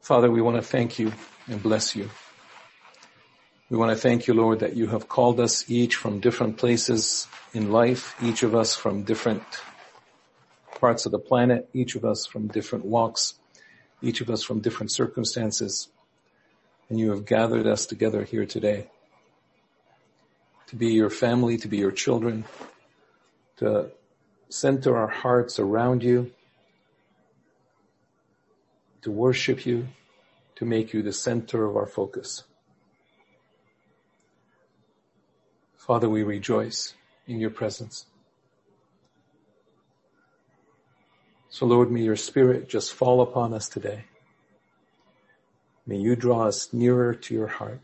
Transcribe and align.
Father, 0.00 0.30
we 0.30 0.40
want 0.40 0.56
to 0.56 0.62
thank 0.62 0.98
you 0.98 1.12
and 1.46 1.62
bless 1.62 1.94
you. 1.94 2.08
We 3.68 3.76
want 3.76 3.92
to 3.92 3.96
thank 3.96 4.26
you, 4.26 4.34
Lord, 4.34 4.60
that 4.60 4.74
you 4.74 4.88
have 4.88 5.08
called 5.08 5.38
us 5.38 5.70
each 5.70 5.94
from 5.94 6.20
different 6.20 6.56
places 6.56 7.28
in 7.52 7.70
life, 7.70 8.16
each 8.22 8.42
of 8.42 8.54
us 8.54 8.74
from 8.74 9.04
different 9.04 9.42
parts 10.80 11.04
of 11.04 11.12
the 11.12 11.18
planet, 11.18 11.68
each 11.74 11.94
of 11.94 12.04
us 12.04 12.26
from 12.26 12.48
different 12.48 12.86
walks, 12.86 13.34
each 14.02 14.20
of 14.20 14.30
us 14.30 14.42
from 14.42 14.60
different 14.60 14.90
circumstances. 14.90 15.88
And 16.88 16.98
you 16.98 17.10
have 17.10 17.26
gathered 17.26 17.66
us 17.66 17.86
together 17.86 18.24
here 18.24 18.46
today 18.46 18.88
to 20.68 20.76
be 20.76 20.92
your 20.94 21.10
family, 21.10 21.58
to 21.58 21.68
be 21.68 21.76
your 21.76 21.92
children, 21.92 22.44
to 23.58 23.90
center 24.48 24.96
our 24.96 25.08
hearts 25.08 25.58
around 25.58 26.02
you, 26.02 26.32
to 29.02 29.10
worship 29.10 29.64
you, 29.64 29.88
to 30.56 30.64
make 30.64 30.92
you 30.92 31.02
the 31.02 31.12
center 31.12 31.64
of 31.64 31.76
our 31.76 31.86
focus. 31.86 32.44
Father, 35.76 36.08
we 36.08 36.22
rejoice 36.22 36.94
in 37.26 37.40
your 37.40 37.50
presence. 37.50 38.06
So 41.48 41.66
Lord, 41.66 41.90
may 41.90 42.02
your 42.02 42.16
spirit 42.16 42.68
just 42.68 42.92
fall 42.92 43.20
upon 43.20 43.52
us 43.52 43.68
today. 43.68 44.04
May 45.86 45.96
you 45.96 46.14
draw 46.14 46.46
us 46.46 46.72
nearer 46.72 47.14
to 47.14 47.34
your 47.34 47.48
heart. 47.48 47.80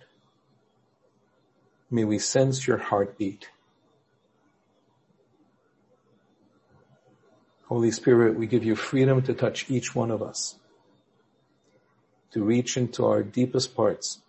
May 1.90 2.04
we 2.04 2.18
sense 2.18 2.66
your 2.66 2.78
heartbeat. 2.78 3.48
Holy 7.66 7.90
Spirit, 7.90 8.36
we 8.36 8.46
give 8.46 8.62
you 8.62 8.76
freedom 8.76 9.22
to 9.22 9.34
touch 9.34 9.68
each 9.68 9.94
one 9.94 10.12
of 10.12 10.22
us, 10.22 10.54
to 12.32 12.42
reach 12.42 12.76
into 12.76 13.06
our 13.06 13.22
deepest 13.22 13.74
parts, 13.74 14.20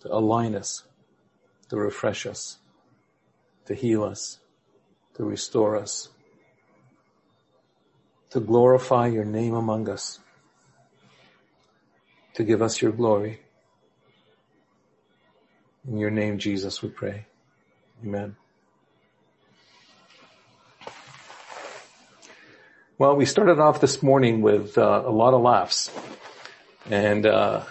to 0.00 0.12
align 0.12 0.54
us, 0.54 0.84
to 1.68 1.76
refresh 1.76 2.26
us, 2.26 2.58
to 3.66 3.74
heal 3.74 4.02
us, 4.04 4.38
to 5.14 5.24
restore 5.24 5.76
us, 5.76 6.08
to 8.30 8.40
glorify 8.40 9.06
your 9.06 9.24
name 9.24 9.54
among 9.54 9.88
us, 9.88 10.20
to 12.34 12.44
give 12.44 12.62
us 12.62 12.80
your 12.80 12.92
glory. 12.92 13.40
In 15.86 15.98
your 15.98 16.10
name, 16.10 16.38
Jesus, 16.38 16.80
we 16.80 16.88
pray. 16.88 17.26
Amen. 18.02 18.36
Well, 22.98 23.16
we 23.16 23.26
started 23.26 23.58
off 23.58 23.80
this 23.80 24.02
morning 24.02 24.42
with 24.42 24.78
uh, 24.78 25.02
a 25.04 25.10
lot 25.10 25.34
of 25.34 25.42
laughs. 25.42 25.90
And 26.90 27.26
uh, 27.26 27.62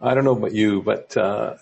I 0.00 0.14
don't 0.14 0.24
know 0.24 0.36
about 0.36 0.52
you, 0.52 0.82
but 0.82 1.16
uh, 1.16 1.56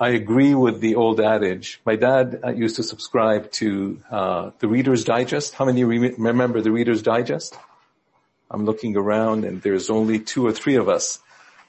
I 0.00 0.10
agree 0.10 0.54
with 0.54 0.80
the 0.80 0.94
old 0.94 1.20
adage. 1.20 1.80
My 1.84 1.96
dad 1.96 2.40
uh, 2.44 2.50
used 2.50 2.76
to 2.76 2.82
subscribe 2.82 3.50
to 3.52 4.02
uh, 4.10 4.50
the 4.58 4.68
Reader's 4.68 5.04
Digest. 5.04 5.54
How 5.54 5.64
many 5.64 5.84
re- 5.84 6.14
remember 6.16 6.60
the 6.60 6.72
Reader's 6.72 7.02
Digest? 7.02 7.56
I'm 8.50 8.64
looking 8.64 8.96
around 8.96 9.44
and 9.44 9.60
there's 9.60 9.90
only 9.90 10.18
two 10.18 10.46
or 10.46 10.52
three 10.52 10.76
of 10.76 10.88
us. 10.88 11.18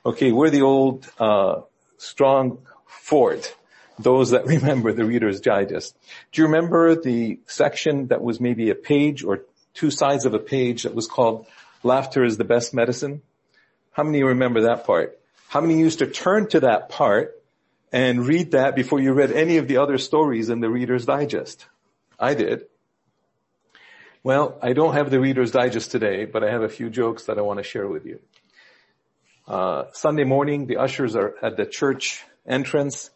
Okay, 0.06 0.32
we're 0.32 0.50
the 0.50 0.62
old 0.62 1.10
uh, 1.20 1.62
strong 1.98 2.60
fort, 2.86 3.56
those 4.00 4.32
that 4.32 4.46
remember 4.46 4.94
the 4.94 5.06
Reader's 5.06 5.42
Digest. 5.42 5.98
Do 6.32 6.42
you 6.42 6.48
remember 6.48 6.96
the 6.96 7.40
section 7.48 8.08
that 8.08 8.22
was 8.22 8.40
maybe 8.40 8.70
a 8.70 8.76
page 8.76 9.24
or 9.24 9.42
two 9.74 9.92
sides 9.92 10.26
of 10.26 10.34
a 10.34 10.40
page 10.40 10.84
that 10.84 10.96
was 10.96 11.08
called 11.08 11.46
Laughter 11.84 12.24
is 12.24 12.38
the 12.38 12.44
Best 12.44 12.74
Medicine? 12.74 13.22
How 13.92 14.04
many 14.04 14.24
remember 14.24 14.62
that 14.62 14.86
part? 14.86 15.20
How 15.48 15.62
many 15.62 15.80
used 15.80 16.00
to 16.00 16.08
turn 16.08 16.48
to 16.50 16.62
that 16.62 16.90
part 16.90 17.42
and 17.92 18.26
read 18.26 18.52
that 18.52 18.76
before 18.76 19.00
you 19.00 19.14
read 19.14 19.32
any 19.32 19.58
of 19.58 19.68
the 19.68 19.78
other 19.78 19.98
stories 19.98 20.50
in 20.50 20.60
the 20.60 20.70
Reader's 20.70 21.06
Digest? 21.06 21.66
I 22.20 22.34
did. 22.34 22.66
Well, 24.24 24.58
I 24.62 24.74
don't 24.74 24.94
have 24.94 25.10
the 25.10 25.20
Reader's 25.20 25.52
Digest 25.52 25.92
today, 25.92 26.26
but 26.26 26.44
I 26.44 26.52
have 26.52 26.64
a 26.64 26.70
few 26.70 26.90
jokes 26.90 27.26
that 27.26 27.38
I 27.38 27.42
want 27.42 27.60
to 27.60 27.64
share 27.64 27.88
with 27.88 28.06
you. 28.06 28.20
Uh, 29.48 29.86
Sunday 29.94 30.26
morning, 30.26 30.66
the 30.66 30.78
ushers 30.78 31.16
are 31.16 31.36
at 31.42 31.56
the 31.56 31.66
church 31.66 32.26
entrance. 32.46 33.10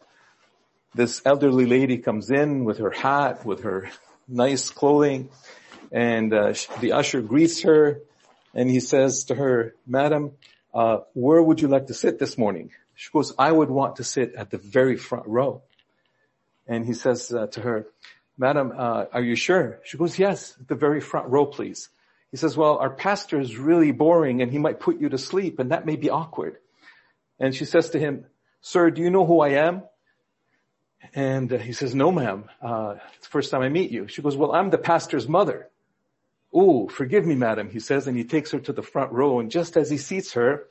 This 0.94 1.20
elderly 1.24 1.66
lady 1.66 1.98
comes 1.98 2.30
in 2.30 2.64
with 2.64 2.78
her 2.78 2.90
hat, 2.90 3.44
with 3.44 3.64
her 3.64 3.90
nice 4.26 4.70
clothing, 4.70 5.28
and 5.90 6.32
uh, 6.32 6.54
the 6.80 6.92
usher 6.92 7.20
greets 7.20 7.62
her, 7.62 8.00
and 8.54 8.70
he 8.70 8.80
says 8.80 9.24
to 9.24 9.34
her, 9.34 9.74
"Madam, 9.86 10.32
uh, 10.74 10.98
where 11.14 11.42
would 11.42 11.60
you 11.60 11.68
like 11.68 11.86
to 11.86 11.94
sit 11.94 12.18
this 12.18 12.36
morning?" 12.36 12.70
She 12.94 13.10
goes, 13.12 13.32
"I 13.38 13.50
would 13.50 13.70
want 13.70 13.96
to 13.96 14.04
sit 14.04 14.34
at 14.34 14.50
the 14.50 14.58
very 14.58 14.96
front 14.96 15.26
row." 15.26 15.62
And 16.66 16.86
he 16.86 16.94
says 16.94 17.32
uh, 17.32 17.46
to 17.48 17.60
her, 17.60 17.86
"Madam, 18.38 18.72
uh, 18.76 19.06
are 19.12 19.22
you 19.22 19.36
sure?" 19.36 19.80
She 19.84 19.98
goes, 19.98 20.18
"Yes, 20.18 20.56
the 20.66 20.74
very 20.74 21.00
front 21.00 21.28
row, 21.28 21.46
please." 21.46 21.88
He 22.32 22.38
says, 22.38 22.56
well, 22.56 22.78
our 22.78 22.90
pastor 22.90 23.38
is 23.38 23.58
really 23.58 23.92
boring 23.92 24.40
and 24.40 24.50
he 24.50 24.58
might 24.58 24.80
put 24.80 24.98
you 24.98 25.10
to 25.10 25.18
sleep 25.18 25.58
and 25.58 25.70
that 25.70 25.84
may 25.84 25.96
be 25.96 26.08
awkward. 26.08 26.56
And 27.38 27.54
she 27.54 27.66
says 27.66 27.90
to 27.90 27.98
him, 27.98 28.24
sir, 28.62 28.90
do 28.90 29.02
you 29.02 29.10
know 29.10 29.26
who 29.26 29.40
I 29.40 29.50
am? 29.50 29.82
And 31.14 31.52
uh, 31.52 31.58
he 31.58 31.74
says, 31.74 31.94
no 31.94 32.10
ma'am, 32.10 32.44
uh, 32.62 32.94
it's 33.16 33.26
the 33.26 33.30
first 33.30 33.50
time 33.50 33.60
I 33.60 33.68
meet 33.68 33.90
you. 33.90 34.08
She 34.08 34.22
goes, 34.22 34.34
well, 34.34 34.52
I'm 34.52 34.70
the 34.70 34.78
pastor's 34.78 35.28
mother. 35.28 35.68
Oh, 36.52 36.88
forgive 36.88 37.24
me, 37.24 37.34
madam, 37.34 37.70
he 37.70 37.80
says, 37.80 38.06
and 38.06 38.16
he 38.16 38.24
takes 38.24 38.50
her 38.50 38.60
to 38.60 38.72
the 38.72 38.82
front 38.82 39.12
row 39.12 39.40
and 39.40 39.50
just 39.50 39.76
as 39.76 39.88
he 39.88 39.96
seats 39.96 40.34
her, 40.34 40.68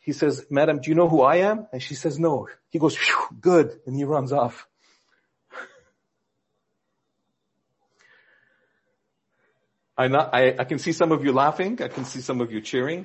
he 0.00 0.12
says, 0.12 0.46
madam, 0.50 0.80
do 0.80 0.90
you 0.90 0.96
know 0.96 1.08
who 1.08 1.20
I 1.20 1.36
am? 1.36 1.66
And 1.72 1.82
she 1.82 1.94
says, 1.94 2.18
no. 2.18 2.48
He 2.70 2.78
goes, 2.78 2.96
good, 3.40 3.78
and 3.86 3.94
he 3.94 4.04
runs 4.04 4.32
off. 4.32 4.66
I, 10.00 10.08
Not, 10.08 10.34
I, 10.34 10.56
I, 10.58 10.64
can 10.64 10.78
see 10.78 10.92
some 10.92 11.12
of 11.12 11.22
you 11.22 11.32
laughing. 11.32 11.82
I 11.82 11.88
can 11.88 12.06
see 12.06 12.22
some 12.22 12.40
of 12.40 12.50
you 12.50 12.62
cheering. 12.62 13.04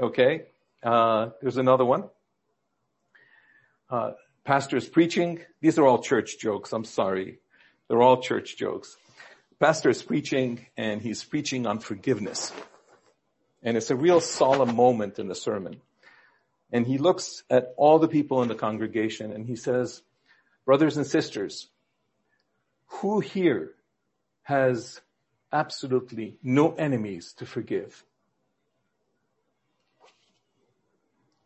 Okay. 0.00 0.44
Uh, 0.82 1.28
there's 1.42 1.58
another 1.58 1.84
one. 1.84 2.04
Uh, 3.90 4.12
pastor 4.42 4.78
is 4.78 4.88
preaching. 4.88 5.40
These 5.60 5.78
are 5.78 5.86
all 5.86 5.98
church 5.98 6.38
jokes. 6.38 6.72
I'm 6.72 6.84
sorry. 6.84 7.40
They're 7.88 8.00
all 8.00 8.22
church 8.22 8.56
jokes. 8.56 8.96
Pastor 9.60 9.90
is 9.90 10.02
preaching 10.02 10.66
and 10.76 11.00
he's 11.00 11.22
preaching 11.22 11.66
on 11.66 11.78
forgiveness. 11.78 12.52
And 13.62 13.76
it's 13.76 13.90
a 13.90 13.96
real 13.96 14.20
solemn 14.20 14.74
moment 14.74 15.18
in 15.18 15.28
the 15.28 15.34
sermon. 15.34 15.80
And 16.72 16.86
he 16.86 16.98
looks 16.98 17.44
at 17.48 17.72
all 17.76 17.98
the 17.98 18.08
people 18.08 18.42
in 18.42 18.48
the 18.48 18.54
congregation 18.54 19.32
and 19.32 19.46
he 19.46 19.56
says, 19.56 20.02
brothers 20.66 20.96
and 20.96 21.06
sisters, 21.06 21.68
who 22.86 23.20
here 23.20 23.72
has 24.42 25.00
absolutely 25.52 26.36
no 26.42 26.74
enemies 26.74 27.32
to 27.34 27.46
forgive. 27.46 28.04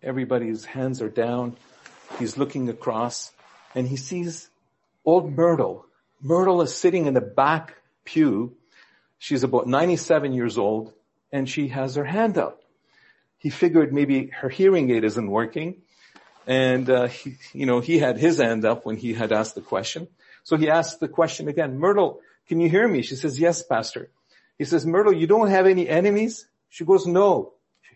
Everybody's 0.03 0.65
hands 0.65 1.03
are 1.03 1.11
down. 1.11 1.57
He's 2.19 2.39
looking 2.39 2.69
across 2.69 3.33
and 3.75 3.87
he 3.87 3.97
sees 3.97 4.49
old 5.05 5.37
Myrtle. 5.37 5.85
Myrtle 6.23 6.63
is 6.63 6.75
sitting 6.75 7.07
in 7.07 7.15
the 7.15 7.21
back 7.21 7.77
pew. 8.09 8.57
She's 9.19 9.43
about 9.43 9.67
97 9.67 10.33
years 10.33 10.57
old 10.57 10.93
and 11.31 11.49
she 11.49 11.69
has 11.69 11.97
her 11.97 12.05
hand 12.05 12.39
up. 12.39 12.63
He 13.37 13.51
figured 13.51 13.93
maybe 13.93 14.29
her 14.29 14.49
hearing 14.49 14.91
aid 14.91 15.05
isn't 15.05 15.31
working 15.31 15.83
and 16.47 16.89
uh, 16.89 17.09
he, 17.09 17.37
you 17.53 17.67
know 17.67 17.81
he 17.81 17.99
had 17.99 18.17
his 18.19 18.39
hand 18.39 18.65
up 18.65 18.87
when 18.87 18.97
he 18.97 19.13
had 19.13 19.33
asked 19.33 19.55
the 19.55 19.61
question. 19.61 20.09
So 20.43 20.57
he 20.57 20.71
asked 20.71 20.99
the 21.01 21.09
question 21.09 21.49
again, 21.49 21.79
Myrtle, 21.79 22.21
can 22.49 22.61
you 22.61 22.71
hear 22.71 22.89
me? 22.89 23.03
She 23.03 23.17
says, 23.17 23.39
yes, 23.39 23.63
pastor. 23.63 24.11
He 24.57 24.65
says, 24.65 24.87
Myrtle, 24.87 25.13
you 25.13 25.27
don't 25.27 25.51
have 25.51 25.67
any 25.67 25.87
enemies? 25.87 26.49
She 26.71 26.85
goes, 26.87 27.07
no. 27.07 27.53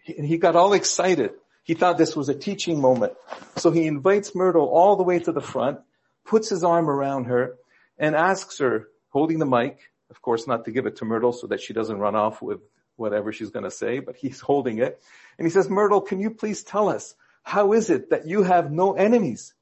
And 0.06 0.26
he 0.26 0.36
got 0.36 0.54
all 0.54 0.74
excited. 0.74 1.30
He 1.64 1.74
thought 1.74 1.96
this 1.96 2.14
was 2.14 2.28
a 2.28 2.34
teaching 2.34 2.80
moment. 2.80 3.14
So 3.56 3.70
he 3.70 3.86
invites 3.86 4.34
Myrtle 4.34 4.66
all 4.66 4.96
the 4.96 5.02
way 5.02 5.18
to 5.20 5.32
the 5.32 5.40
front, 5.40 5.78
puts 6.24 6.50
his 6.50 6.62
arm 6.62 6.90
around 6.90 7.24
her 7.24 7.56
and 7.98 8.14
asks 8.14 8.58
her, 8.58 8.88
holding 9.10 9.38
the 9.38 9.46
mic, 9.46 9.78
of 10.12 10.20
course 10.20 10.46
not 10.46 10.66
to 10.66 10.70
give 10.70 10.84
it 10.84 10.96
to 10.96 11.06
Myrtle 11.06 11.32
so 11.32 11.46
that 11.46 11.62
she 11.62 11.72
doesn't 11.72 11.98
run 11.98 12.14
off 12.14 12.42
with 12.42 12.60
whatever 12.96 13.32
she's 13.32 13.48
going 13.48 13.64
to 13.64 13.70
say, 13.70 13.98
but 13.98 14.14
he's 14.14 14.40
holding 14.50 14.76
it. 14.78 15.02
And 15.38 15.46
he 15.46 15.50
says, 15.50 15.70
Myrtle, 15.70 16.02
can 16.02 16.20
you 16.20 16.28
please 16.30 16.62
tell 16.62 16.90
us, 16.90 17.14
how 17.42 17.72
is 17.72 17.88
it 17.88 18.10
that 18.10 18.26
you 18.26 18.42
have 18.42 18.70
no 18.70 18.92
enemies? 18.92 19.54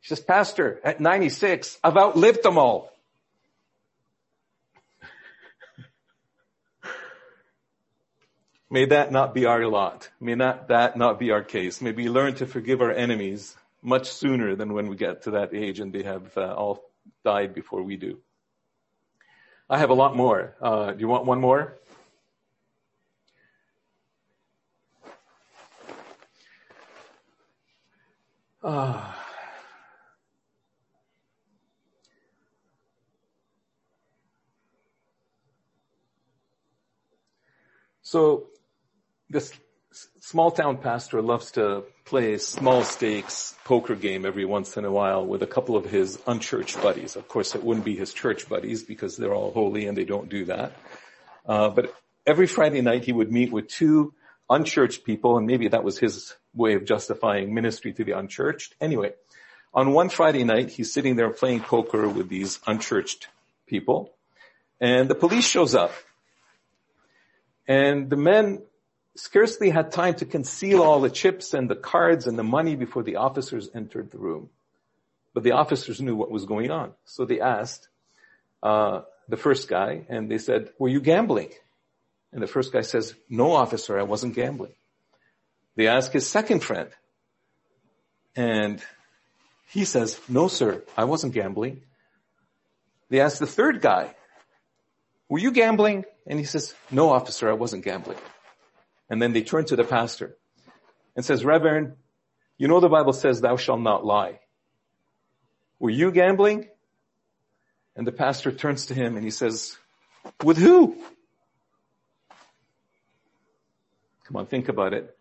She 0.00 0.10
says, 0.10 0.20
Pastor, 0.20 0.80
at 0.84 1.00
96, 1.00 1.76
I've 1.82 1.96
outlived 1.96 2.44
them 2.44 2.56
all. 2.56 2.88
May 8.70 8.84
that 8.86 9.10
not 9.10 9.34
be 9.34 9.44
our 9.46 9.66
lot. 9.66 10.08
May 10.20 10.36
not, 10.36 10.68
that 10.68 10.96
not 10.96 11.18
be 11.18 11.32
our 11.32 11.42
case. 11.42 11.80
May 11.80 11.90
we 11.90 12.08
learn 12.08 12.36
to 12.36 12.46
forgive 12.46 12.80
our 12.80 12.92
enemies 12.92 13.56
much 13.82 14.08
sooner 14.12 14.54
than 14.54 14.72
when 14.72 14.86
we 14.86 14.94
get 14.94 15.22
to 15.24 15.32
that 15.32 15.52
age 15.52 15.80
and 15.80 15.92
they 15.92 16.04
have 16.04 16.38
uh, 16.38 16.54
all 16.54 16.84
died 17.24 17.54
before 17.54 17.82
we 17.82 17.96
do. 17.96 18.20
I 19.74 19.78
have 19.78 19.90
a 19.90 19.94
lot 19.94 20.14
more. 20.14 20.54
Uh, 20.60 20.92
do 20.92 21.00
you 21.00 21.08
want 21.08 21.26
one 21.26 21.40
more? 21.40 21.76
Uh, 28.62 29.12
so 38.00 38.46
this 39.28 39.52
small 40.20 40.52
town 40.52 40.76
pastor 40.76 41.20
loves 41.20 41.50
to 41.50 41.82
play 42.04 42.36
small 42.36 42.82
stakes 42.82 43.54
poker 43.64 43.94
game 43.94 44.26
every 44.26 44.44
once 44.44 44.76
in 44.76 44.84
a 44.84 44.90
while 44.90 45.24
with 45.26 45.42
a 45.42 45.46
couple 45.46 45.76
of 45.76 45.86
his 45.86 46.18
unchurched 46.26 46.80
buddies. 46.82 47.16
Of 47.16 47.28
course, 47.28 47.54
it 47.54 47.64
wouldn't 47.64 47.84
be 47.84 47.96
his 47.96 48.12
church 48.12 48.48
buddies 48.48 48.82
because 48.82 49.16
they're 49.16 49.34
all 49.34 49.52
holy 49.52 49.86
and 49.86 49.96
they 49.96 50.04
don't 50.04 50.28
do 50.28 50.44
that. 50.46 50.72
Uh, 51.46 51.70
but 51.70 51.94
every 52.26 52.46
Friday 52.46 52.82
night 52.82 53.04
he 53.04 53.12
would 53.12 53.32
meet 53.32 53.52
with 53.52 53.68
two 53.68 54.12
unchurched 54.50 55.04
people 55.04 55.38
and 55.38 55.46
maybe 55.46 55.68
that 55.68 55.84
was 55.84 55.98
his 55.98 56.34
way 56.54 56.74
of 56.74 56.84
justifying 56.84 57.54
ministry 57.54 57.92
to 57.94 58.04
the 58.04 58.12
unchurched. 58.12 58.74
Anyway, 58.80 59.12
on 59.72 59.92
one 59.92 60.10
Friday 60.10 60.44
night, 60.44 60.70
he's 60.70 60.92
sitting 60.92 61.16
there 61.16 61.30
playing 61.30 61.60
poker 61.60 62.06
with 62.06 62.28
these 62.28 62.60
unchurched 62.66 63.28
people 63.66 64.12
and 64.78 65.08
the 65.08 65.14
police 65.14 65.46
shows 65.46 65.74
up 65.74 65.92
and 67.66 68.10
the 68.10 68.16
men 68.16 68.62
scarcely 69.16 69.70
had 69.70 69.92
time 69.92 70.14
to 70.14 70.24
conceal 70.24 70.82
all 70.82 71.00
the 71.00 71.10
chips 71.10 71.54
and 71.54 71.70
the 71.70 71.76
cards 71.76 72.26
and 72.26 72.38
the 72.38 72.42
money 72.44 72.76
before 72.76 73.02
the 73.02 73.16
officers 73.16 73.70
entered 73.74 74.10
the 74.10 74.18
room. 74.18 74.50
But 75.32 75.42
the 75.42 75.52
officers 75.52 76.00
knew 76.00 76.16
what 76.16 76.30
was 76.30 76.44
going 76.44 76.70
on. 76.70 76.92
So 77.04 77.24
they 77.24 77.40
asked 77.40 77.88
uh, 78.62 79.02
the 79.28 79.36
first 79.36 79.68
guy 79.68 80.04
and 80.08 80.30
they 80.30 80.38
said, 80.38 80.70
were 80.78 80.88
you 80.88 81.00
gambling? 81.00 81.50
And 82.32 82.42
the 82.42 82.46
first 82.46 82.72
guy 82.72 82.80
says, 82.80 83.14
no 83.28 83.52
officer, 83.52 83.98
I 83.98 84.02
wasn't 84.02 84.34
gambling. 84.34 84.74
They 85.76 85.86
ask 85.88 86.12
his 86.12 86.26
second 86.26 86.60
friend 86.60 86.90
and 88.36 88.82
he 89.68 89.84
says, 89.84 90.20
no 90.28 90.48
sir, 90.48 90.82
I 90.96 91.04
wasn't 91.04 91.34
gambling. 91.34 91.82
They 93.10 93.20
ask 93.20 93.38
the 93.38 93.46
third 93.46 93.80
guy, 93.80 94.14
were 95.28 95.38
you 95.38 95.52
gambling? 95.52 96.04
And 96.26 96.38
he 96.38 96.44
says, 96.44 96.74
no 96.90 97.10
officer, 97.10 97.48
I 97.48 97.54
wasn't 97.54 97.84
gambling. 97.84 98.18
And 99.10 99.20
then 99.20 99.32
they 99.32 99.42
turn 99.42 99.64
to 99.66 99.76
the 99.76 99.84
pastor 99.84 100.36
and 101.14 101.24
says, 101.24 101.44
Reverend, 101.44 101.94
you 102.56 102.68
know 102.68 102.80
the 102.80 102.88
Bible 102.88 103.12
says 103.12 103.40
thou 103.40 103.56
shalt 103.56 103.80
not 103.80 104.04
lie. 104.04 104.40
Were 105.78 105.90
you 105.90 106.10
gambling? 106.10 106.68
And 107.96 108.06
the 108.06 108.12
pastor 108.12 108.50
turns 108.50 108.86
to 108.86 108.94
him 108.94 109.16
and 109.16 109.24
he 109.24 109.30
says, 109.30 109.76
with 110.42 110.58
who? 110.58 110.96
Come 114.24 114.36
on, 114.36 114.46
think 114.46 114.68
about 114.68 114.94
it. 114.94 115.16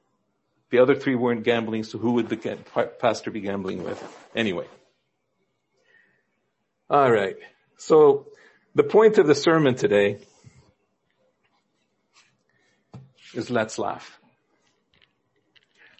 The 0.70 0.80
other 0.80 0.96
three 0.96 1.16
weren't 1.16 1.44
gambling, 1.44 1.84
so 1.84 2.00
who 2.00 2.14
would 2.14 2.30
the 2.30 2.58
pastor 3.00 3.30
be 3.30 3.42
gambling 3.42 3.84
with? 3.84 4.02
Anyway. 4.36 4.66
Alright. 6.90 7.38
So, 7.78 8.28
the 8.74 8.84
point 8.84 9.18
of 9.18 9.28
the 9.28 9.36
sermon 9.36 9.76
today 9.76 10.20
is 13.34 13.50
let's 13.50 13.78
laugh. 13.78 14.20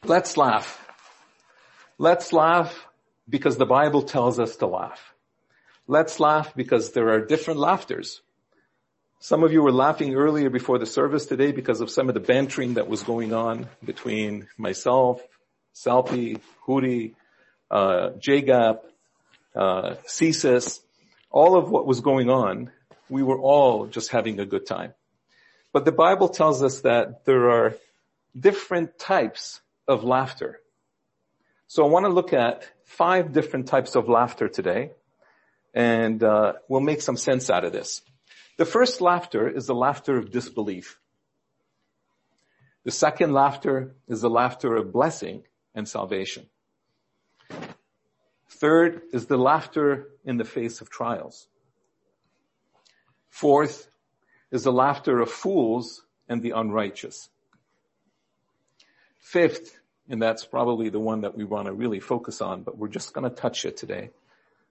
Let's 0.04 0.38
laugh. 0.38 0.80
Let's 1.98 2.34
laugh 2.34 2.88
because 3.30 3.58
the 3.58 3.66
Bible 3.66 4.02
tells 4.02 4.40
us 4.40 4.58
to 4.58 4.68
laugh. 4.68 5.14
Let's 5.88 6.20
laugh 6.20 6.54
because 6.56 6.92
there 6.92 7.10
are 7.10 7.26
different 7.26 7.60
laughters. 7.60 8.22
Some 9.20 9.44
of 9.44 9.54
you 9.54 9.62
were 9.62 9.72
laughing 9.72 10.16
earlier 10.16 10.50
before 10.50 10.80
the 10.80 10.86
service 10.86 11.26
today 11.26 11.52
because 11.54 11.80
of 11.80 11.90
some 11.90 12.10
of 12.10 12.14
the 12.14 12.20
bantering 12.20 12.74
that 12.74 12.90
was 12.90 13.04
going 13.04 13.34
on 13.34 13.70
between 13.84 14.48
myself, 14.58 15.22
Salpi, 15.74 16.42
Huri, 16.68 17.16
uh, 17.72 18.10
JGAP, 18.20 18.80
uh, 19.56 19.96
CSIS, 20.06 20.82
all 21.32 21.58
of 21.58 21.70
what 21.70 21.88
was 21.88 22.02
going 22.02 22.30
on. 22.30 22.72
We 23.10 23.24
were 23.24 23.40
all 23.40 23.88
just 23.88 24.10
having 24.10 24.40
a 24.40 24.46
good 24.46 24.66
time. 24.66 24.94
But 25.74 25.86
the 25.86 25.92
Bible 25.92 26.30
tells 26.30 26.62
us 26.62 26.82
that 26.82 27.26
there 27.26 27.50
are 27.50 27.76
different 28.40 29.00
types 29.00 29.60
of 29.88 30.04
laughter. 30.04 30.62
So 31.68 31.84
I 31.84 31.90
want 31.90 32.06
to 32.06 32.10
look 32.10 32.32
at 32.32 32.64
five 32.86 33.34
different 33.34 33.68
types 33.68 33.96
of 33.96 34.08
laughter 34.08 34.48
today, 34.48 34.92
and 35.74 36.24
uh, 36.24 36.54
we'll 36.70 36.82
make 36.82 37.02
some 37.02 37.18
sense 37.18 37.50
out 37.50 37.66
of 37.66 37.74
this. 37.74 38.04
The 38.58 38.66
first 38.66 39.02
laughter 39.02 39.50
is 39.50 39.66
the 39.66 39.74
laughter 39.74 40.16
of 40.16 40.32
disbelief. 40.32 41.00
The 42.84 42.92
second 42.92 43.34
laughter 43.34 43.96
is 44.08 44.22
the 44.22 44.30
laughter 44.30 44.76
of 44.76 44.94
blessing 44.94 45.42
and 45.74 45.90
salvation. 45.90 46.46
Third 48.48 49.02
is 49.12 49.26
the 49.26 49.38
laughter 49.38 50.10
in 50.24 50.38
the 50.38 50.46
face 50.46 50.82
of 50.82 50.92
trials. 50.92 51.48
Fourth 53.30 53.88
is 54.54 54.64
the 54.64 54.72
laughter 54.72 55.20
of 55.20 55.32
fools 55.32 56.04
and 56.30 56.44
the 56.44 56.52
unrighteous. 56.52 57.28
Fifth, 59.18 59.80
and 60.08 60.22
that's 60.22 60.46
probably 60.46 60.90
the 60.90 61.00
one 61.00 61.22
that 61.22 61.36
we 61.36 61.44
want 61.44 61.66
to 61.66 61.74
really 61.74 62.00
focus 62.00 62.40
on, 62.40 62.62
but 62.62 62.78
we're 62.78 62.88
just 62.88 63.14
going 63.14 63.28
to 63.28 63.36
touch 63.36 63.66
it 63.66 63.78
today, 63.78 64.12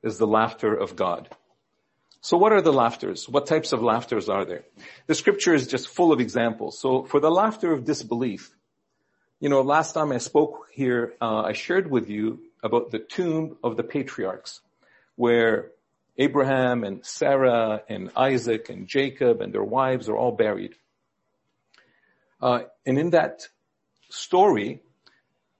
is 0.04 0.18
the 0.18 0.26
laughter 0.26 0.72
of 0.72 0.94
God. 0.94 1.28
So 2.20 2.36
what 2.36 2.52
are 2.52 2.62
the 2.62 2.72
laughters? 2.72 3.28
What 3.28 3.48
types 3.48 3.72
of 3.72 3.82
laughters 3.82 4.28
are 4.28 4.44
there? 4.44 4.62
The 5.08 5.16
scripture 5.16 5.52
is 5.52 5.66
just 5.66 5.88
full 5.88 6.12
of 6.12 6.20
examples. 6.20 6.78
So 6.78 7.02
for 7.02 7.18
the 7.18 7.30
laughter 7.30 7.72
of 7.72 7.84
disbelief, 7.84 8.54
you 9.40 9.48
know, 9.48 9.62
last 9.62 9.94
time 9.94 10.12
I 10.12 10.18
spoke 10.18 10.68
here, 10.70 11.14
uh, 11.20 11.40
I 11.40 11.54
shared 11.54 11.90
with 11.90 12.08
you 12.08 12.38
about 12.62 12.92
the 12.92 13.00
tomb 13.00 13.56
of 13.64 13.76
the 13.76 13.82
patriarchs, 13.82 14.60
where 15.16 15.72
Abraham 16.18 16.84
and 16.84 17.04
Sarah 17.04 17.82
and 17.88 18.10
Isaac 18.16 18.68
and 18.68 18.86
Jacob 18.86 19.40
and 19.40 19.52
their 19.52 19.64
wives 19.64 20.08
are 20.08 20.16
all 20.16 20.32
buried. 20.32 20.74
Uh, 22.40 22.60
and 22.84 22.98
in 22.98 23.10
that 23.10 23.48
story, 24.10 24.80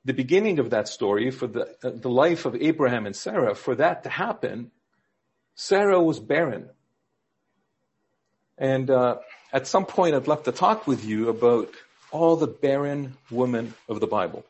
the 0.05 0.13
beginning 0.13 0.59
of 0.59 0.71
that 0.71 0.89
story 0.89 1.31
for 1.31 1.47
the, 1.47 1.69
uh, 1.83 1.91
the 1.95 2.11
life 2.11 2.45
of 2.45 2.57
Abraham 2.57 3.07
and 3.07 3.15
Sarah, 3.15 3.55
for 3.55 3.77
that 3.77 4.03
to 4.03 4.11
happen, 4.11 4.71
Sarah 5.55 6.03
was 6.03 6.19
barren. 6.19 6.69
And 8.59 8.91
uh, 8.91 9.17
at 9.53 9.67
some 9.67 9.87
point 9.87 10.15
I'd 10.15 10.29
love 10.29 10.43
to 10.45 10.53
talk 10.53 10.87
with 10.87 11.05
you 11.05 11.29
about 11.29 11.71
all 12.11 12.37
the 12.37 12.47
barren 12.47 13.17
women 13.31 13.75
of 13.89 14.01
the 14.01 14.07
Bible 14.07 14.45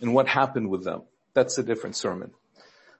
and 0.00 0.14
what 0.14 0.28
happened 0.28 0.70
with 0.70 0.84
them. 0.84 1.02
That's 1.34 1.58
a 1.58 1.62
different 1.62 1.96
sermon. 1.96 2.30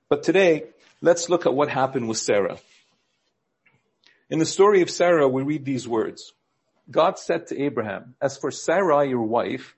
But 0.09 0.23
today, 0.23 0.65
Let's 1.05 1.29
look 1.29 1.47
at 1.47 1.55
what 1.55 1.69
happened 1.69 2.09
with 2.09 2.19
Sarah. 2.19 2.59
In 4.31 4.39
the 4.39 4.47
story 4.47 4.83
of 4.83 4.89
Sarah, 4.89 5.29
we 5.29 5.43
read 5.43 5.65
these 5.65 5.89
words. 5.89 6.33
God 6.89 7.19
said 7.19 7.49
to 7.49 7.61
Abraham, 7.61 8.15
as 8.23 8.39
for 8.39 8.53
Sarai, 8.53 9.09
your 9.09 9.25
wife, 9.25 9.75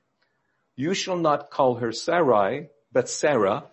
you 0.77 0.93
shall 0.93 1.17
not 1.17 1.51
call 1.51 1.77
her 1.77 1.93
Sarai, 1.93 2.69
but 2.93 3.09
Sarah 3.09 3.65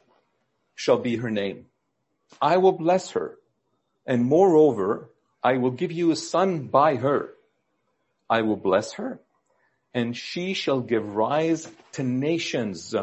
shall 0.76 1.00
be 1.00 1.18
her 1.18 1.30
name. 1.30 1.66
I 2.42 2.56
will 2.56 2.72
bless 2.72 3.12
her, 3.12 3.38
and 4.06 4.24
moreover, 4.24 5.10
I 5.44 5.58
will 5.58 5.72
give 5.72 5.92
you 5.92 6.12
a 6.12 6.16
son 6.16 6.68
by 6.68 6.96
her. 6.96 7.34
I 8.30 8.44
will 8.44 8.56
bless 8.56 8.94
her, 8.94 9.20
and 9.94 10.16
she 10.16 10.54
shall 10.54 10.80
give 10.80 11.18
rise 11.18 11.70
to 11.94 12.04
nations. 12.04 12.96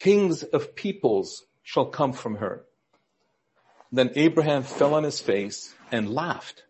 Kings 0.00 0.42
of 0.42 0.74
peoples 0.74 1.44
shall 1.62 1.86
come 1.86 2.12
from 2.12 2.38
her. 2.38 2.65
Then 3.92 4.10
Abraham 4.14 4.62
fell 4.62 4.94
on 4.94 5.04
his 5.04 5.20
face 5.20 5.74
and 5.92 6.12
laughed 6.12 6.64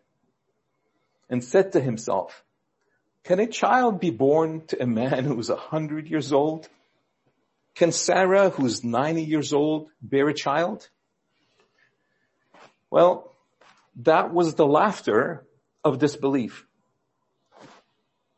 and 1.29 1.43
said 1.43 1.73
to 1.73 1.81
himself, 1.81 2.43
can 3.27 3.41
a 3.41 3.47
child 3.47 3.99
be 3.99 4.09
born 4.09 4.65
to 4.67 4.81
a 4.81 4.87
man 4.87 5.25
who 5.25 5.37
is 5.37 5.49
a 5.49 5.57
hundred 5.57 6.07
years 6.07 6.31
old? 6.31 6.69
Can 7.75 7.91
Sarah, 7.91 8.49
who's 8.49 8.85
90 8.85 9.21
years 9.21 9.51
old, 9.51 9.89
bear 10.01 10.29
a 10.29 10.33
child? 10.33 10.87
Well, 12.89 13.35
that 13.97 14.33
was 14.33 14.55
the 14.55 14.65
laughter 14.65 15.45
of 15.83 15.99
disbelief. 15.99 16.65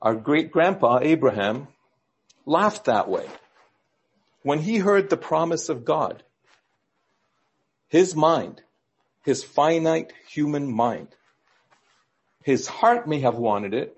Our 0.01 0.15
great 0.15 0.51
grandpa 0.51 1.01
Abraham 1.03 1.67
laughed 2.47 2.85
that 2.85 3.07
way 3.07 3.27
when 4.41 4.57
he 4.57 4.79
heard 4.79 5.11
the 5.11 5.17
promise 5.17 5.69
of 5.69 5.85
God. 5.85 6.23
His 7.89 8.15
mind 8.15 8.63
his 9.23 9.43
finite 9.43 10.13
human 10.27 10.71
mind. 10.71 11.15
His 12.43 12.67
heart 12.67 13.07
may 13.07 13.19
have 13.19 13.35
wanted 13.35 13.73
it, 13.73 13.95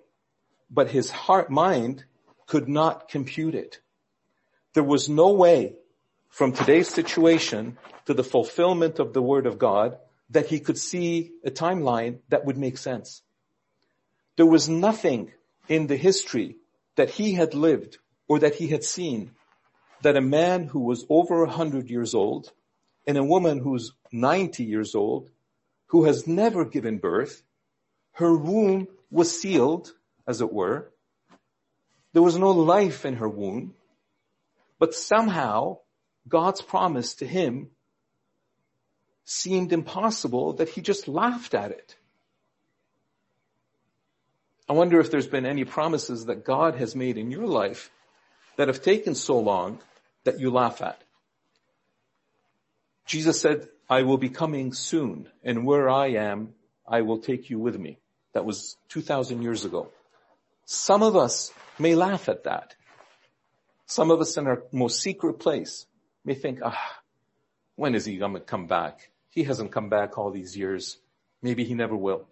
but 0.69 0.89
his 0.89 1.09
heart 1.11 1.49
mind 1.49 2.03
could 2.47 2.67
not 2.67 3.07
compute 3.09 3.55
it. 3.55 3.79
There 4.73 4.83
was 4.83 5.09
no 5.09 5.31
way 5.33 5.75
from 6.29 6.53
today's 6.53 6.87
situation 6.87 7.77
to 8.05 8.13
the 8.13 8.23
fulfillment 8.23 8.99
of 8.99 9.13
the 9.13 9.21
word 9.21 9.45
of 9.45 9.59
God 9.59 9.97
that 10.29 10.47
he 10.47 10.59
could 10.59 10.77
see 10.77 11.31
a 11.43 11.51
timeline 11.51 12.19
that 12.29 12.45
would 12.45 12.57
make 12.57 12.77
sense. 12.77 13.21
There 14.37 14.45
was 14.45 14.69
nothing 14.69 15.31
in 15.67 15.87
the 15.87 15.97
history 15.97 16.55
that 16.95 17.09
he 17.09 17.33
had 17.33 17.53
lived 17.53 17.97
or 18.27 18.39
that 18.39 18.55
he 18.55 18.67
had 18.67 18.83
seen 18.83 19.31
that 20.01 20.17
a 20.17 20.21
man 20.21 20.63
who 20.63 20.79
was 20.79 21.05
over 21.09 21.43
a 21.43 21.49
hundred 21.49 21.89
years 21.89 22.15
old 22.15 22.51
and 23.07 23.17
a 23.17 23.23
woman 23.23 23.59
who's 23.59 23.93
90 24.11 24.63
years 24.63 24.95
old, 24.95 25.29
who 25.87 26.05
has 26.05 26.27
never 26.27 26.65
given 26.65 26.97
birth, 26.97 27.43
her 28.13 28.35
womb 28.35 28.87
was 29.09 29.39
sealed, 29.39 29.91
as 30.27 30.41
it 30.41 30.51
were. 30.51 30.91
There 32.13 32.21
was 32.21 32.37
no 32.37 32.51
life 32.51 33.05
in 33.05 33.15
her 33.15 33.29
womb, 33.29 33.73
but 34.79 34.93
somehow 34.93 35.79
God's 36.27 36.61
promise 36.61 37.15
to 37.15 37.25
him 37.25 37.71
seemed 39.23 39.71
impossible 39.71 40.53
that 40.53 40.69
he 40.69 40.81
just 40.81 41.07
laughed 41.07 41.53
at 41.53 41.71
it. 41.71 41.95
I 44.67 44.73
wonder 44.73 44.99
if 44.99 45.11
there's 45.11 45.27
been 45.27 45.45
any 45.45 45.65
promises 45.65 46.25
that 46.25 46.45
God 46.45 46.75
has 46.75 46.95
made 46.95 47.17
in 47.17 47.31
your 47.31 47.47
life 47.47 47.91
that 48.57 48.67
have 48.67 48.81
taken 48.81 49.15
so 49.15 49.39
long 49.39 49.79
that 50.23 50.39
you 50.39 50.51
laugh 50.51 50.81
at. 50.81 51.01
Jesus 53.11 53.41
said, 53.41 53.67
I 53.89 54.03
will 54.03 54.17
be 54.17 54.29
coming 54.29 54.71
soon 54.71 55.27
and 55.43 55.65
where 55.65 55.89
I 55.89 56.11
am, 56.11 56.53
I 56.87 57.01
will 57.01 57.19
take 57.19 57.49
you 57.49 57.59
with 57.59 57.77
me. 57.77 57.99
That 58.33 58.45
was 58.45 58.77
2000 58.87 59.41
years 59.41 59.65
ago. 59.65 59.91
Some 60.63 61.03
of 61.03 61.17
us 61.17 61.51
may 61.77 61.93
laugh 61.93 62.29
at 62.29 62.45
that. 62.45 62.73
Some 63.85 64.11
of 64.11 64.21
us 64.21 64.37
in 64.37 64.47
our 64.47 64.63
most 64.71 65.01
secret 65.01 65.41
place 65.41 65.87
may 66.23 66.35
think, 66.35 66.59
ah, 66.63 67.01
when 67.75 67.95
is 67.95 68.05
he 68.05 68.15
going 68.15 68.31
to 68.31 68.39
come 68.39 68.65
back? 68.65 69.11
He 69.29 69.43
hasn't 69.43 69.73
come 69.73 69.89
back 69.89 70.17
all 70.17 70.31
these 70.31 70.55
years. 70.55 70.97
Maybe 71.41 71.65
he 71.65 71.73
never 71.73 71.97
will. 71.97 72.29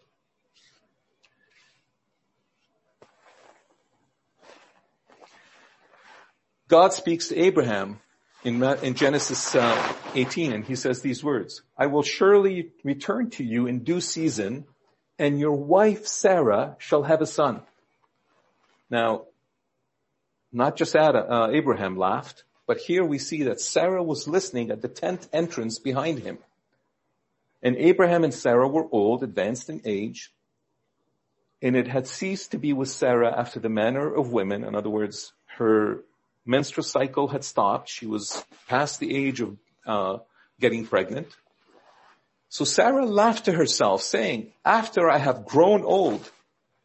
God 6.70 6.94
speaks 6.94 7.28
to 7.28 7.38
Abraham 7.38 8.00
in, 8.44 8.64
in 8.64 8.94
Genesis 8.94 9.56
uh, 9.56 9.94
18 10.16 10.54
and 10.54 10.66
he 10.66 10.76
says 10.76 11.02
these 11.02 11.24
words, 11.24 11.62
I 11.78 11.88
will 11.88 12.04
surely 12.04 12.72
return 12.84 13.30
to 13.32 13.44
you 13.44 13.68
in 13.68 13.84
due 13.84 14.02
season 14.02 14.66
and 15.18 15.40
your 15.40 15.54
wife 15.54 16.08
Sarah 16.08 16.76
shall 16.80 17.04
have 17.04 17.22
a 17.22 17.26
son. 17.26 17.62
Now, 18.90 19.26
not 20.52 20.78
just 20.78 20.96
Adam, 20.96 21.30
uh, 21.30 21.50
Abraham 21.52 21.98
laughed, 21.98 22.44
but 22.66 22.78
here 22.78 23.04
we 23.04 23.20
see 23.20 23.44
that 23.44 23.60
Sarah 23.60 24.04
was 24.04 24.28
listening 24.28 24.72
at 24.72 24.82
the 24.82 24.88
tent 24.88 25.28
entrance 25.34 25.78
behind 25.78 26.20
him. 26.20 26.40
And 27.62 27.76
Abraham 27.76 28.24
and 28.24 28.34
Sarah 28.34 28.68
were 28.68 28.88
old, 28.92 29.22
advanced 29.22 29.70
in 29.70 29.82
age, 29.84 30.32
and 31.62 31.76
it 31.76 31.88
had 31.88 32.08
ceased 32.08 32.52
to 32.52 32.58
be 32.58 32.72
with 32.72 32.90
Sarah 32.90 33.38
after 33.38 33.60
the 33.60 33.70
manner 33.70 34.12
of 34.14 34.32
women. 34.32 34.64
In 34.64 34.76
other 34.76 34.90
words, 34.90 35.34
her 35.58 36.04
menstrual 36.50 36.84
cycle 36.84 37.28
had 37.28 37.44
stopped. 37.44 37.90
She 37.90 38.08
was 38.08 38.44
past 38.68 39.00
the 39.00 39.16
age 39.16 39.40
of 39.40 39.58
uh, 39.86 40.18
getting 40.60 40.86
pregnant. 40.86 41.28
So 42.50 42.66
Sarah 42.66 43.06
laughed 43.06 43.46
to 43.46 43.52
herself 43.52 44.02
saying, 44.02 44.52
after 44.66 45.10
I 45.10 45.20
have 45.20 45.46
grown 45.46 45.84
old 45.84 46.30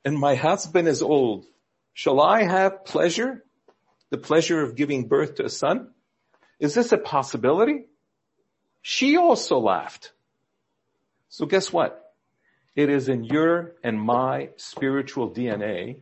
and 0.05 0.19
my 0.19 0.35
husband 0.35 0.87
is 0.87 1.01
old, 1.01 1.47
shall 1.95 2.21
I 2.21 2.45
have 2.45 2.85
pleasure? 2.85 3.43
The 4.11 4.19
pleasure 4.19 4.63
of 4.63 4.77
giving 4.77 5.09
birth 5.09 5.37
to 5.37 5.47
a 5.47 5.49
son? 5.49 5.89
Is 6.61 6.75
this 6.75 6.93
a 6.93 6.99
possibility? 6.99 7.87
She 8.83 9.17
also 9.17 9.59
laughed. 9.59 10.13
So 11.31 11.47
guess 11.47 11.73
what? 11.73 12.13
It 12.77 12.91
is 12.91 13.09
in 13.09 13.25
your 13.25 13.73
and 13.83 13.99
my 13.99 14.51
spiritual 14.57 15.31
DNA 15.31 16.01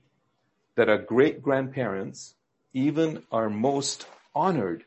that 0.75 0.89
our 0.89 0.99
great 0.99 1.43
grandparents 1.43 2.35
even 2.73 3.23
our 3.31 3.51
most 3.51 4.07
honored 4.35 4.85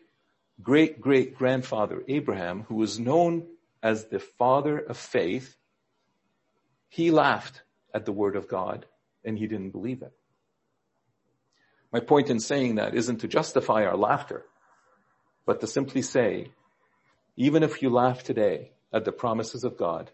great 0.62 1.02
great 1.02 1.36
grandfather 1.36 2.04
Abraham, 2.08 2.64
who 2.64 2.76
was 2.76 3.00
known 3.00 3.46
as 3.84 4.06
the 4.06 4.20
father 4.20 4.80
of 4.80 4.98
faith, 4.98 5.56
he 6.90 7.12
laughed 7.12 7.62
at 7.94 8.06
the 8.06 8.12
word 8.12 8.36
of 8.36 8.48
God 8.48 8.86
and 9.24 9.38
he 9.38 9.48
didn't 9.48 9.72
believe 9.72 10.02
it. 10.02 10.14
My 11.92 12.00
point 12.00 12.30
in 12.30 12.40
saying 12.40 12.76
that 12.76 12.96
isn't 12.96 13.20
to 13.20 13.28
justify 13.28 13.86
our 13.86 13.98
laughter, 13.98 14.46
but 15.46 15.62
to 15.62 15.68
simply 15.68 16.02
say, 16.02 16.52
even 17.38 17.64
if 17.64 17.82
you 17.82 17.90
laugh 17.90 18.24
today 18.24 18.72
at 18.92 19.06
the 19.06 19.12
promises 19.12 19.64
of 19.64 19.78
God, 19.78 20.12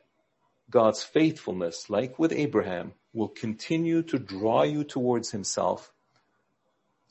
God's 0.70 1.04
faithfulness, 1.04 1.90
like 1.90 2.18
with 2.18 2.32
Abraham, 2.32 2.94
will 3.14 3.28
continue 3.28 4.02
to 4.04 4.18
draw 4.18 4.64
you 4.64 4.84
towards 4.84 5.32
himself 5.32 5.92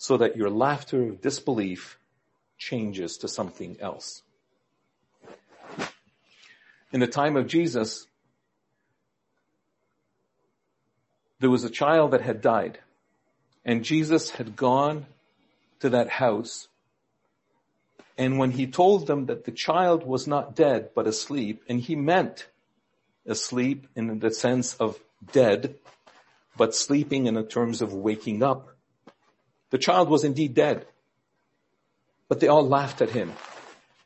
so 0.00 0.16
that 0.16 0.34
your 0.34 0.48
laughter 0.48 1.02
of 1.02 1.20
disbelief 1.20 1.98
changes 2.56 3.18
to 3.18 3.28
something 3.28 3.76
else. 3.80 4.22
In 6.90 7.00
the 7.00 7.06
time 7.06 7.36
of 7.36 7.46
Jesus, 7.46 8.06
there 11.38 11.50
was 11.50 11.64
a 11.64 11.68
child 11.68 12.12
that 12.12 12.22
had 12.22 12.40
died 12.40 12.78
and 13.62 13.84
Jesus 13.84 14.30
had 14.30 14.56
gone 14.56 15.04
to 15.80 15.90
that 15.90 16.08
house 16.08 16.68
and 18.16 18.38
when 18.38 18.52
he 18.52 18.66
told 18.66 19.06
them 19.06 19.26
that 19.26 19.44
the 19.44 19.52
child 19.52 20.06
was 20.06 20.26
not 20.26 20.56
dead 20.56 20.88
but 20.94 21.06
asleep 21.06 21.62
and 21.68 21.78
he 21.78 21.94
meant 21.94 22.46
asleep 23.26 23.86
in 23.94 24.18
the 24.20 24.30
sense 24.30 24.72
of 24.76 24.98
dead 25.30 25.74
but 26.56 26.74
sleeping 26.74 27.26
in 27.26 27.34
the 27.34 27.42
terms 27.42 27.82
of 27.82 27.92
waking 27.92 28.42
up 28.42 28.70
the 29.70 29.78
child 29.78 30.08
was 30.08 30.24
indeed 30.24 30.54
dead. 30.54 30.86
But 32.28 32.40
they 32.40 32.48
all 32.48 32.66
laughed 32.66 33.00
at 33.00 33.10
him. 33.10 33.32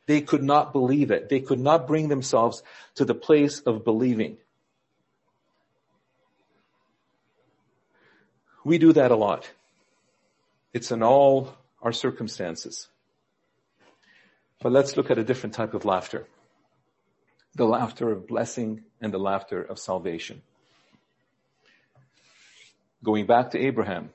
They 0.07 0.21
could 0.21 0.43
not 0.43 0.71
believe 0.71 1.11
it. 1.11 1.29
They 1.29 1.39
could 1.39 1.59
not 1.59 1.87
bring 1.87 2.07
themselves 2.07 2.63
to 2.95 3.05
the 3.05 3.15
place 3.15 3.59
of 3.59 3.83
believing. 3.83 4.37
We 8.63 8.77
do 8.77 8.93
that 8.93 9.11
a 9.11 9.15
lot. 9.15 9.49
It's 10.73 10.91
in 10.91 11.03
all 11.03 11.55
our 11.81 11.91
circumstances. 11.91 12.87
But 14.59 14.71
let's 14.71 14.97
look 14.97 15.11
at 15.11 15.19
a 15.19 15.23
different 15.23 15.53
type 15.53 15.75
of 15.75 15.85
laughter. 15.85 16.25
The 17.53 17.65
laughter 17.65 18.11
of 18.11 18.27
blessing 18.27 18.83
and 18.99 19.13
the 19.13 19.19
laughter 19.19 19.61
of 19.61 19.77
salvation. 19.77 20.41
Going 23.03 23.27
back 23.27 23.51
to 23.51 23.59
Abraham, 23.59 24.09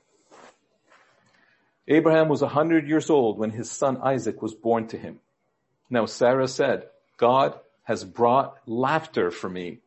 Abraham 1.91 2.29
was 2.29 2.41
a 2.41 2.47
hundred 2.47 2.87
years 2.87 3.09
old 3.09 3.37
when 3.37 3.51
his 3.51 3.69
son 3.69 3.97
Isaac 4.01 4.41
was 4.41 4.55
born 4.55 4.87
to 4.87 4.97
him. 4.97 5.19
Now 5.89 6.05
Sarah 6.05 6.47
said, 6.47 6.87
God 7.17 7.59
has 7.83 8.05
brought 8.05 8.55
laughter 8.65 9.29
for 9.29 9.49
me. 9.49 9.79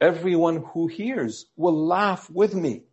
Everyone 0.00 0.62
who 0.72 0.86
hears 0.86 1.46
will 1.56 1.86
laugh 1.86 2.30
with 2.30 2.54
me. 2.54 2.84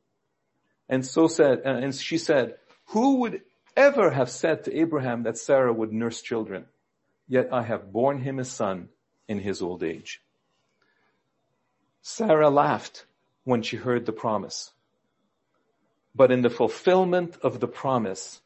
And 0.90 1.06
so 1.06 1.28
said, 1.28 1.62
uh, 1.64 1.70
and 1.70 1.94
she 1.94 2.18
said, 2.18 2.56
who 2.88 3.18
would 3.18 3.42
ever 3.78 4.10
have 4.10 4.32
said 4.32 4.64
to 4.64 4.76
Abraham 4.76 5.24
that 5.24 5.38
Sarah 5.38 5.72
would 5.72 5.94
nurse 5.94 6.20
children? 6.24 6.66
Yet 7.28 7.50
I 7.52 7.62
have 7.62 7.94
borne 7.94 8.22
him 8.22 8.40
a 8.40 8.44
son 8.44 8.90
in 9.28 9.38
his 9.38 9.62
old 9.62 9.84
age. 9.84 10.20
Sarah 12.02 12.50
laughed 12.50 13.06
when 13.44 13.62
she 13.62 13.78
heard 13.78 14.08
the 14.08 14.12
promise. 14.12 14.72
But 16.14 16.32
in 16.32 16.42
the 16.42 16.50
fulfillment 16.50 17.38
of 17.42 17.60
the 17.60 17.68
promise, 17.68 18.42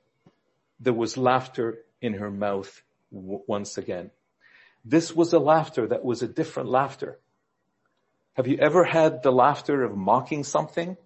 there 0.79 0.93
was 0.93 1.17
laughter 1.17 1.79
in 2.01 2.13
her 2.15 2.29
mouth 2.29 2.83
w- 3.11 3.41
once 3.47 3.77
again. 3.77 4.11
This 4.83 5.15
was 5.15 5.33
a 5.33 5.39
laughter 5.39 5.87
that 5.87 6.05
was 6.05 6.21
a 6.21 6.27
different 6.27 6.69
laughter. 6.69 7.19
Have 8.33 8.47
you 8.47 8.57
ever 8.57 8.83
had 8.83 9.23
the 9.23 9.31
laughter 9.31 9.83
of 9.83 9.97
mocking 9.97 10.43
something? 10.43 10.97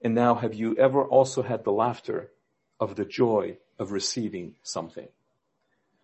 And 0.00 0.14
now 0.14 0.36
have 0.36 0.54
you 0.54 0.76
ever 0.76 1.04
also 1.04 1.42
had 1.42 1.64
the 1.64 1.72
laughter 1.72 2.30
of 2.80 2.96
the 2.96 3.04
joy 3.04 3.58
of 3.78 3.92
receiving 3.92 4.54
something? 4.62 5.08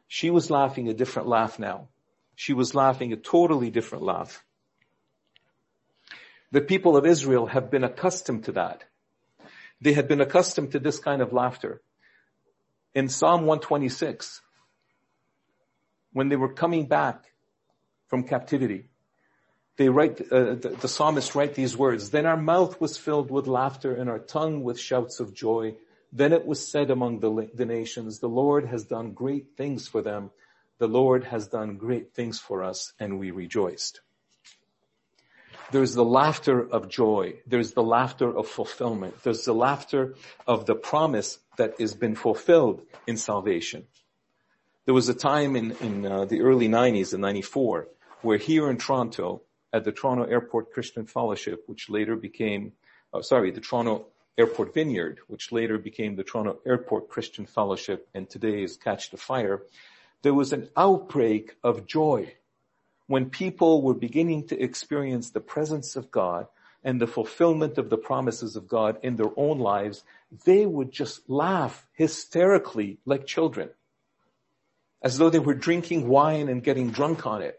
She 0.08 0.30
was 0.30 0.50
laughing 0.50 0.88
a 0.88 0.94
different 0.94 1.28
laugh 1.28 1.58
now. 1.58 1.88
She 2.34 2.52
was 2.52 2.74
laughing 2.74 3.12
a 3.12 3.16
totally 3.16 3.70
different 3.70 4.04
laugh. 4.04 4.44
The 6.50 6.60
people 6.60 6.96
of 6.96 7.06
Israel 7.06 7.46
have 7.46 7.70
been 7.70 7.84
accustomed 7.84 8.44
to 8.44 8.52
that. 8.52 8.84
They 9.84 9.92
had 9.92 10.08
been 10.08 10.22
accustomed 10.22 10.72
to 10.72 10.78
this 10.78 10.98
kind 10.98 11.20
of 11.20 11.34
laughter. 11.34 11.82
In 12.94 13.10
Psalm 13.10 13.42
126, 13.42 14.40
when 16.14 16.30
they 16.30 16.36
were 16.36 16.54
coming 16.54 16.86
back 16.86 17.26
from 18.06 18.24
captivity, 18.24 18.88
they 19.76 19.90
write, 19.90 20.22
uh, 20.32 20.54
the, 20.54 20.74
the 20.80 20.88
psalmist 20.88 21.34
write 21.34 21.54
these 21.54 21.76
words, 21.76 22.10
then 22.10 22.24
our 22.24 22.38
mouth 22.38 22.80
was 22.80 22.96
filled 22.96 23.30
with 23.30 23.46
laughter 23.46 23.94
and 23.94 24.08
our 24.08 24.20
tongue 24.20 24.62
with 24.62 24.80
shouts 24.80 25.20
of 25.20 25.34
joy. 25.34 25.74
Then 26.10 26.32
it 26.32 26.46
was 26.46 26.66
said 26.66 26.90
among 26.90 27.20
the, 27.20 27.50
the 27.52 27.66
nations, 27.66 28.20
the 28.20 28.28
Lord 28.28 28.64
has 28.64 28.84
done 28.84 29.12
great 29.12 29.48
things 29.54 29.86
for 29.86 30.00
them. 30.00 30.30
The 30.78 30.88
Lord 30.88 31.24
has 31.24 31.48
done 31.48 31.76
great 31.76 32.14
things 32.14 32.40
for 32.40 32.64
us 32.64 32.94
and 32.98 33.18
we 33.18 33.32
rejoiced. 33.32 34.00
There's 35.74 35.96
the 35.96 36.04
laughter 36.04 36.64
of 36.64 36.88
joy. 36.88 37.40
There's 37.48 37.72
the 37.72 37.82
laughter 37.82 38.28
of 38.28 38.46
fulfillment. 38.46 39.20
There's 39.24 39.44
the 39.44 39.52
laughter 39.52 40.14
of 40.46 40.66
the 40.66 40.76
promise 40.76 41.40
that 41.56 41.80
has 41.80 41.96
been 41.96 42.14
fulfilled 42.14 42.82
in 43.08 43.16
salvation. 43.16 43.88
There 44.84 44.94
was 44.94 45.08
a 45.08 45.14
time 45.14 45.56
in, 45.56 45.72
in 45.80 46.06
uh, 46.06 46.26
the 46.26 46.42
early 46.42 46.68
90s, 46.68 47.12
in 47.12 47.20
94, 47.22 47.88
where 48.22 48.38
here 48.38 48.70
in 48.70 48.76
Toronto, 48.76 49.42
at 49.72 49.82
the 49.82 49.90
Toronto 49.90 50.22
Airport 50.22 50.70
Christian 50.70 51.06
Fellowship, 51.06 51.64
which 51.66 51.90
later 51.90 52.14
became, 52.14 52.74
oh, 53.12 53.22
sorry, 53.22 53.50
the 53.50 53.60
Toronto 53.60 54.06
Airport 54.38 54.74
Vineyard, 54.74 55.18
which 55.26 55.50
later 55.50 55.76
became 55.76 56.14
the 56.14 56.22
Toronto 56.22 56.60
Airport 56.64 57.08
Christian 57.08 57.46
Fellowship 57.46 58.06
and 58.14 58.30
today 58.30 58.62
is 58.62 58.76
Catch 58.76 59.10
the 59.10 59.16
Fire, 59.16 59.64
there 60.22 60.34
was 60.34 60.52
an 60.52 60.68
outbreak 60.76 61.56
of 61.64 61.84
joy 61.84 62.32
when 63.06 63.30
people 63.30 63.82
were 63.82 63.94
beginning 63.94 64.46
to 64.48 64.60
experience 64.60 65.30
the 65.30 65.40
presence 65.40 65.96
of 65.96 66.10
God 66.10 66.46
and 66.82 67.00
the 67.00 67.06
fulfillment 67.06 67.78
of 67.78 67.90
the 67.90 67.96
promises 67.96 68.56
of 68.56 68.68
God 68.68 68.98
in 69.02 69.16
their 69.16 69.30
own 69.36 69.58
lives, 69.58 70.04
they 70.44 70.66
would 70.66 70.90
just 70.90 71.28
laugh 71.28 71.86
hysterically 71.92 72.98
like 73.04 73.26
children, 73.26 73.70
as 75.02 75.18
though 75.18 75.30
they 75.30 75.38
were 75.38 75.54
drinking 75.54 76.08
wine 76.08 76.48
and 76.48 76.62
getting 76.62 76.90
drunk 76.90 77.26
on 77.26 77.42
it. 77.42 77.58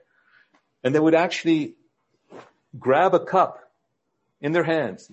And 0.83 0.93
they 0.93 0.99
would 0.99 1.15
actually 1.15 1.75
grab 2.77 3.13
a 3.13 3.19
cup 3.19 3.71
in 4.41 4.51
their 4.51 4.63
hands 4.63 5.09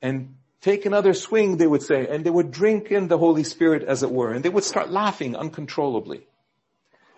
and 0.00 0.34
take 0.60 0.86
another 0.86 1.14
swing, 1.14 1.56
they 1.56 1.66
would 1.66 1.82
say, 1.82 2.06
and 2.06 2.24
they 2.24 2.30
would 2.30 2.50
drink 2.50 2.90
in 2.90 3.08
the 3.08 3.18
Holy 3.18 3.44
Spirit 3.44 3.82
as 3.82 4.02
it 4.02 4.10
were, 4.10 4.32
and 4.32 4.44
they 4.44 4.48
would 4.48 4.64
start 4.64 4.90
laughing 4.90 5.36
uncontrollably. 5.36 6.26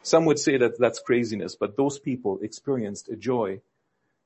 Some 0.04 0.26
would 0.26 0.38
say 0.38 0.58
that 0.58 0.78
that's 0.78 1.00
craziness, 1.00 1.56
but 1.56 1.78
those 1.78 1.98
people 1.98 2.38
experienced 2.42 3.08
a 3.08 3.16
joy. 3.16 3.62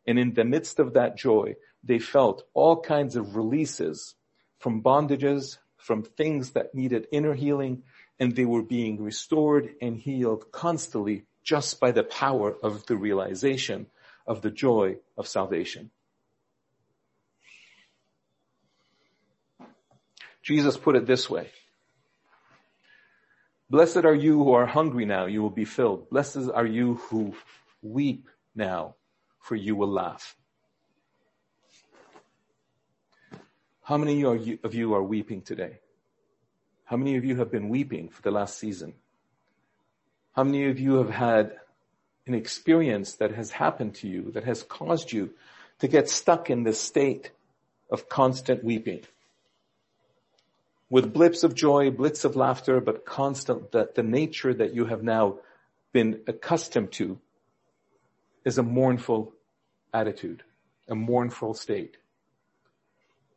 And 0.09 0.19
in 0.19 0.35
the 0.35 0.45
midst 0.45 0.81
of 0.81 0.95
that 0.95 1.17
joy, 1.17 1.55
they 1.85 2.01
felt 2.01 2.43
all 2.53 2.81
kinds 2.81 3.15
of 3.15 3.37
releases 3.37 4.17
from 4.59 4.83
bondages, 4.83 5.59
from 5.77 6.03
things 6.03 6.51
that 6.51 6.75
needed 6.75 7.07
inner 7.13 7.33
healing, 7.33 7.85
and 8.19 8.35
they 8.35 8.45
were 8.45 8.63
being 8.63 9.01
restored 9.01 9.73
and 9.81 9.97
healed 9.97 10.51
constantly 10.51 11.27
just 11.45 11.79
by 11.79 11.93
the 11.93 12.03
power 12.03 12.57
of 12.61 12.85
the 12.87 12.97
realization 12.97 13.87
of 14.27 14.43
the 14.43 14.51
joy 14.51 14.97
of 15.17 15.29
salvation. 15.29 15.93
Jesus 20.43 20.77
put 20.77 20.97
it 20.97 21.07
this 21.07 21.31
way. 21.31 21.51
Blessed 23.71 24.05
are 24.05 24.15
you 24.15 24.43
who 24.43 24.53
are 24.53 24.65
hungry 24.65 25.05
now, 25.05 25.27
you 25.27 25.43
will 25.43 25.51
be 25.51 25.67
filled. 25.67 26.09
Blessed 26.09 26.49
are 26.55 26.65
you 26.65 26.95
who 26.95 27.35
weep 27.83 28.29
now, 28.55 28.95
for 29.41 29.57
you 29.57 29.77
will 29.77 29.91
laugh. 29.91 30.35
How 33.83 33.99
many 33.99 34.23
of 34.25 34.75
you 34.75 34.95
are 34.95 35.03
weeping 35.03 35.43
today? 35.43 35.81
How 36.85 36.97
many 36.97 37.17
of 37.17 37.25
you 37.25 37.37
have 37.37 37.51
been 37.51 37.69
weeping 37.69 38.09
for 38.09 38.23
the 38.23 38.31
last 38.31 38.59
season? 38.59 38.95
How 40.33 40.45
many 40.45 40.67
of 40.71 40.79
you 40.79 40.95
have 40.95 41.11
had 41.11 41.57
an 42.27 42.35
experience 42.35 43.15
that 43.15 43.33
has 43.33 43.51
happened 43.51 43.97
to 43.97 44.09
you 44.09 44.31
that 44.33 44.45
has 44.45 44.63
caused 44.63 45.13
you 45.13 45.35
to 45.81 45.89
get 45.89 46.09
stuck 46.09 46.49
in 46.49 46.63
this 46.63 46.81
state 46.81 47.33
of 47.91 48.09
constant 48.09 48.65
weeping? 48.65 49.03
With 50.91 51.13
blips 51.13 51.45
of 51.45 51.55
joy, 51.55 51.91
blitz 51.91 52.25
of 52.25 52.35
laughter, 52.35 52.81
but 52.81 53.05
constant, 53.05 53.73
that 53.73 53.95
the 53.95 54.03
nature 54.03 54.55
that 54.55 54.75
you 54.75 54.87
have 54.87 55.03
now 55.03 55.39
been 55.93 56.21
accustomed 56.27 56.93
to 56.93 57.19
is 58.45 58.57
a 58.57 58.63
mournful 58.63 59.35
attitude, 59.93 60.43
a 60.89 60.95
mournful 60.95 61.55
state. 61.55 61.99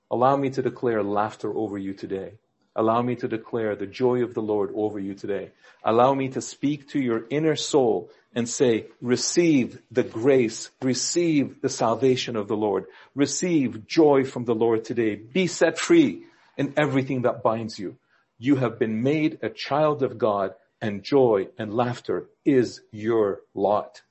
Allow 0.10 0.38
me 0.38 0.50
to 0.52 0.62
declare 0.62 1.04
laughter 1.04 1.54
over 1.54 1.78
you 1.78 1.94
today. 1.94 2.34
Allow 2.74 3.02
me 3.02 3.16
to 3.18 3.28
declare 3.28 3.76
the 3.76 3.88
joy 3.88 4.24
of 4.24 4.34
the 4.34 4.42
Lord 4.42 4.72
over 4.74 4.98
you 4.98 5.14
today. 5.14 5.52
Allow 5.84 6.14
me 6.14 6.30
to 6.30 6.42
speak 6.42 6.90
to 6.90 7.00
your 7.00 7.26
inner 7.30 7.58
soul 7.58 8.10
and 8.34 8.48
say, 8.48 8.88
receive 9.02 9.80
the 9.92 10.04
grace, 10.04 10.70
receive 10.82 11.62
the 11.62 11.70
salvation 11.70 12.38
of 12.38 12.48
the 12.48 12.56
Lord, 12.56 12.86
receive 13.14 13.88
joy 13.88 14.24
from 14.24 14.46
the 14.46 14.56
Lord 14.56 14.86
today. 14.86 15.16
Be 15.16 15.48
set 15.48 15.78
free 15.78 16.24
in 16.58 16.74
everything 16.78 17.24
that 17.24 17.44
binds 17.44 17.80
you. 17.80 17.98
You 18.38 18.56
have 18.56 18.80
been 18.80 19.04
made 19.04 19.40
a 19.42 19.50
child 19.50 20.04
of 20.04 20.18
God 20.18 20.54
and 20.82 21.04
joy 21.04 21.50
and 21.58 21.74
laughter 21.74 22.28
is 22.44 22.82
your 22.92 23.42
lot. 23.54 24.02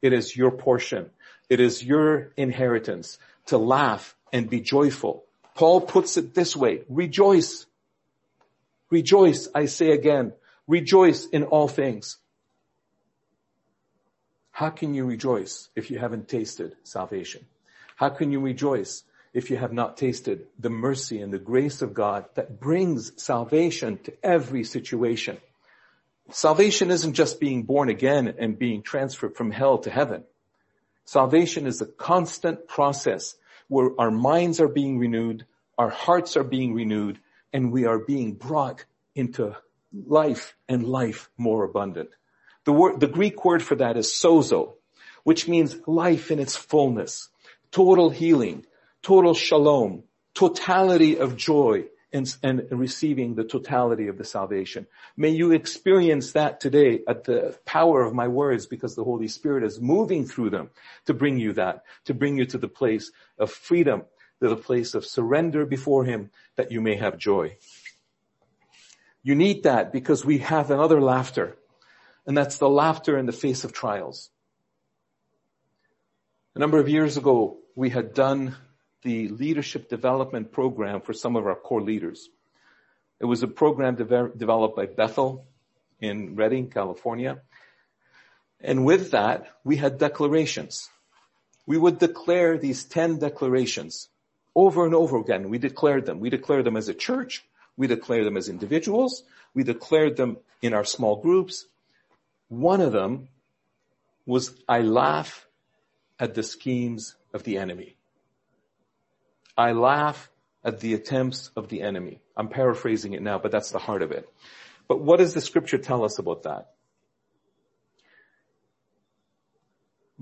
It 0.00 0.12
is 0.12 0.36
your 0.36 0.50
portion. 0.50 1.10
It 1.48 1.60
is 1.60 1.82
your 1.82 2.32
inheritance 2.36 3.18
to 3.46 3.58
laugh 3.58 4.16
and 4.32 4.48
be 4.48 4.60
joyful. 4.60 5.24
Paul 5.54 5.80
puts 5.80 6.16
it 6.16 6.34
this 6.34 6.56
way, 6.56 6.82
rejoice 6.88 7.66
Rejoice, 8.92 9.48
I 9.54 9.64
say 9.64 9.92
again, 9.92 10.34
rejoice 10.68 11.24
in 11.24 11.44
all 11.44 11.66
things. 11.66 12.18
How 14.50 14.68
can 14.68 14.92
you 14.92 15.06
rejoice 15.06 15.70
if 15.74 15.90
you 15.90 15.98
haven't 15.98 16.28
tasted 16.28 16.76
salvation? 16.82 17.46
How 17.96 18.10
can 18.10 18.32
you 18.32 18.40
rejoice 18.40 19.02
if 19.32 19.50
you 19.50 19.56
have 19.56 19.72
not 19.72 19.96
tasted 19.96 20.46
the 20.58 20.70
mercy 20.70 21.20
and 21.20 21.32
the 21.32 21.38
grace 21.38 21.82
of 21.82 21.94
God 21.94 22.26
that 22.34 22.60
brings 22.60 23.12
salvation 23.22 23.98
to 24.04 24.12
every 24.22 24.64
situation? 24.64 25.38
Salvation 26.30 26.90
isn't 26.90 27.14
just 27.14 27.40
being 27.40 27.64
born 27.64 27.88
again 27.88 28.34
and 28.38 28.58
being 28.58 28.82
transferred 28.82 29.34
from 29.36 29.50
hell 29.50 29.78
to 29.78 29.90
heaven. 29.90 30.24
Salvation 31.04 31.66
is 31.66 31.80
a 31.80 31.86
constant 31.86 32.68
process 32.68 33.34
where 33.68 33.90
our 33.98 34.10
minds 34.10 34.60
are 34.60 34.68
being 34.68 34.98
renewed, 34.98 35.46
our 35.78 35.90
hearts 35.90 36.36
are 36.36 36.44
being 36.44 36.74
renewed, 36.74 37.18
and 37.52 37.72
we 37.72 37.86
are 37.86 37.98
being 37.98 38.32
brought 38.32 38.84
into 39.14 39.56
life 40.06 40.54
and 40.68 40.86
life 40.86 41.28
more 41.36 41.64
abundant. 41.64 42.10
The 42.64 42.72
word, 42.72 43.00
the 43.00 43.08
Greek 43.08 43.44
word 43.44 43.62
for 43.62 43.74
that 43.76 43.96
is 43.96 44.08
sozo, 44.08 44.74
which 45.24 45.48
means 45.48 45.76
life 45.86 46.30
in 46.30 46.38
its 46.38 46.56
fullness, 46.56 47.28
total 47.70 48.10
healing, 48.10 48.64
total 49.02 49.34
shalom, 49.34 50.04
totality 50.34 51.18
of 51.18 51.36
joy 51.36 51.84
and, 52.12 52.66
receiving 52.70 53.34
the 53.34 53.44
totality 53.44 54.08
of 54.08 54.18
the 54.18 54.24
salvation. 54.24 54.86
May 55.16 55.30
you 55.30 55.52
experience 55.52 56.32
that 56.32 56.60
today 56.60 57.00
at 57.08 57.24
the 57.24 57.58
power 57.64 58.02
of 58.02 58.14
my 58.14 58.28
words 58.28 58.66
because 58.66 58.94
the 58.94 59.04
Holy 59.04 59.28
Spirit 59.28 59.64
is 59.64 59.80
moving 59.80 60.26
through 60.26 60.50
them 60.50 60.70
to 61.06 61.14
bring 61.14 61.38
you 61.38 61.54
that, 61.54 61.84
to 62.04 62.14
bring 62.14 62.36
you 62.36 62.46
to 62.46 62.58
the 62.58 62.68
place 62.68 63.10
of 63.38 63.50
freedom, 63.50 64.02
to 64.40 64.48
the 64.48 64.56
place 64.56 64.94
of 64.94 65.06
surrender 65.06 65.64
before 65.64 66.04
Him 66.04 66.30
that 66.56 66.70
you 66.70 66.80
may 66.80 66.96
have 66.96 67.16
joy. 67.16 67.56
You 69.22 69.34
need 69.34 69.62
that 69.62 69.92
because 69.92 70.24
we 70.24 70.38
have 70.38 70.70
another 70.70 71.00
laughter, 71.00 71.56
and 72.26 72.36
that's 72.36 72.58
the 72.58 72.68
laughter 72.68 73.16
in 73.16 73.26
the 73.26 73.32
face 73.32 73.64
of 73.64 73.72
trials. 73.72 74.30
A 76.54 76.58
number 76.58 76.78
of 76.78 76.88
years 76.88 77.16
ago, 77.16 77.58
we 77.74 77.88
had 77.88 78.12
done 78.12 78.56
the 79.02 79.28
leadership 79.28 79.88
development 79.88 80.52
program 80.52 81.00
for 81.00 81.12
some 81.12 81.36
of 81.36 81.46
our 81.46 81.54
core 81.54 81.82
leaders. 81.82 82.28
It 83.20 83.26
was 83.26 83.42
a 83.42 83.48
program 83.48 83.96
de- 83.96 84.30
developed 84.36 84.76
by 84.76 84.86
Bethel 84.86 85.46
in 86.00 86.34
Redding, 86.36 86.70
California. 86.70 87.40
And 88.60 88.84
with 88.84 89.10
that, 89.12 89.46
we 89.64 89.76
had 89.76 89.98
declarations. 89.98 90.88
We 91.66 91.78
would 91.78 91.98
declare 91.98 92.58
these 92.58 92.84
10 92.84 93.18
declarations 93.18 94.08
over 94.54 94.84
and 94.84 94.94
over 94.94 95.18
again. 95.18 95.48
We 95.48 95.58
declared 95.58 96.06
them. 96.06 96.20
We 96.20 96.30
declared 96.30 96.64
them 96.64 96.76
as 96.76 96.88
a 96.88 96.94
church. 96.94 97.44
We 97.76 97.86
declare 97.86 98.24
them 98.24 98.36
as 98.36 98.48
individuals. 98.48 99.24
We 99.54 99.64
declared 99.64 100.16
them 100.16 100.38
in 100.60 100.74
our 100.74 100.84
small 100.84 101.16
groups. 101.16 101.66
One 102.48 102.80
of 102.80 102.92
them 102.92 103.28
was, 104.26 104.54
I 104.68 104.80
laugh 104.80 105.46
at 106.18 106.34
the 106.34 106.42
schemes 106.42 107.14
of 107.32 107.44
the 107.44 107.58
enemy. 107.58 107.96
I 109.56 109.72
laugh 109.72 110.30
at 110.64 110.80
the 110.80 110.94
attempts 110.94 111.50
of 111.56 111.68
the 111.68 111.82
enemy. 111.82 112.20
I'm 112.36 112.48
paraphrasing 112.48 113.12
it 113.12 113.22
now, 113.22 113.38
but 113.38 113.50
that's 113.50 113.70
the 113.70 113.78
heart 113.78 114.02
of 114.02 114.12
it. 114.12 114.28
But 114.88 115.00
what 115.00 115.18
does 115.18 115.34
the 115.34 115.40
scripture 115.40 115.78
tell 115.78 116.04
us 116.04 116.18
about 116.18 116.44
that? 116.44 116.70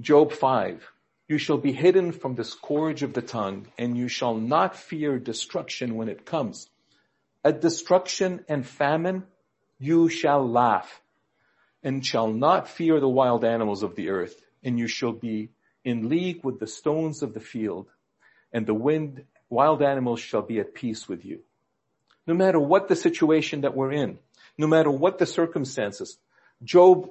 Job 0.00 0.32
5. 0.32 0.86
You 1.28 1.38
shall 1.38 1.58
be 1.58 1.72
hidden 1.72 2.12
from 2.12 2.34
the 2.34 2.44
scourge 2.44 3.02
of 3.02 3.12
the 3.12 3.22
tongue 3.22 3.68
and 3.78 3.96
you 3.96 4.08
shall 4.08 4.34
not 4.34 4.76
fear 4.76 5.18
destruction 5.18 5.94
when 5.94 6.08
it 6.08 6.26
comes 6.26 6.68
at 7.44 7.60
destruction 7.60 8.44
and 8.48 8.66
famine, 8.66 9.24
you 9.78 10.08
shall 10.08 10.46
laugh 10.46 11.00
and 11.82 12.04
shall 12.04 12.30
not 12.30 12.68
fear 12.68 13.00
the 13.00 13.08
wild 13.08 13.44
animals 13.44 13.82
of 13.82 13.94
the 13.94 14.10
earth, 14.10 14.38
and 14.62 14.78
you 14.78 14.86
shall 14.86 15.12
be 15.12 15.50
in 15.82 16.10
league 16.10 16.44
with 16.44 16.60
the 16.60 16.66
stones 16.66 17.22
of 17.22 17.32
the 17.32 17.40
field, 17.40 17.86
and 18.52 18.66
the 18.66 18.74
wind, 18.74 19.24
wild 19.48 19.82
animals 19.82 20.20
shall 20.20 20.42
be 20.42 20.60
at 20.60 20.74
peace 20.74 21.08
with 21.08 21.24
you. 21.24 21.40
No 22.26 22.34
matter 22.34 22.60
what 22.60 22.88
the 22.88 22.96
situation 22.96 23.62
that 23.62 23.74
we're 23.74 23.92
in, 23.92 24.18
no 24.58 24.66
matter 24.66 24.90
what 24.90 25.18
the 25.18 25.26
circumstances, 25.26 26.18
Job, 26.62 27.10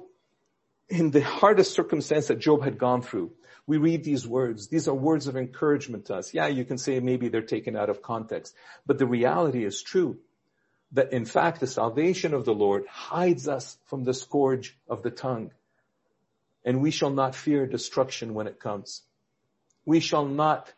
in 0.88 1.10
the 1.10 1.20
hardest 1.20 1.74
circumstance 1.74 2.28
that 2.28 2.38
Job 2.38 2.62
had 2.62 2.78
gone 2.78 3.02
through, 3.02 3.32
we 3.66 3.76
read 3.76 4.02
these 4.02 4.26
words. 4.26 4.68
These 4.68 4.88
are 4.88 4.94
words 4.94 5.26
of 5.26 5.36
encouragement 5.36 6.06
to 6.06 6.16
us. 6.16 6.34
Yeah, 6.34 6.48
you 6.48 6.64
can 6.64 6.78
say 6.78 6.98
maybe 7.00 7.28
they're 7.28 7.42
taken 7.42 7.76
out 7.76 7.90
of 7.90 8.02
context, 8.02 8.54
but 8.86 8.98
the 8.98 9.06
reality 9.06 9.64
is 9.64 9.82
true. 9.82 10.18
that 10.92 11.12
in 11.12 11.24
fact 11.24 11.60
the 11.60 11.66
salvation 11.66 12.34
of 12.34 12.44
the 12.44 12.54
Lord 12.54 12.86
hides 12.88 13.46
us 13.48 13.78
from 13.86 14.04
the 14.04 14.14
scourge 14.14 14.76
of 14.88 15.02
the 15.02 15.10
tongue. 15.10 15.52
And 16.64 16.82
we 16.82 16.90
shall 16.90 17.10
not 17.10 17.34
fear 17.34 17.66
destruction 17.66 18.34
when 18.34 18.46
it 18.46 18.60
comes. 18.60 19.02
We 19.86 20.00
shall 20.00 20.26
not 20.26 20.72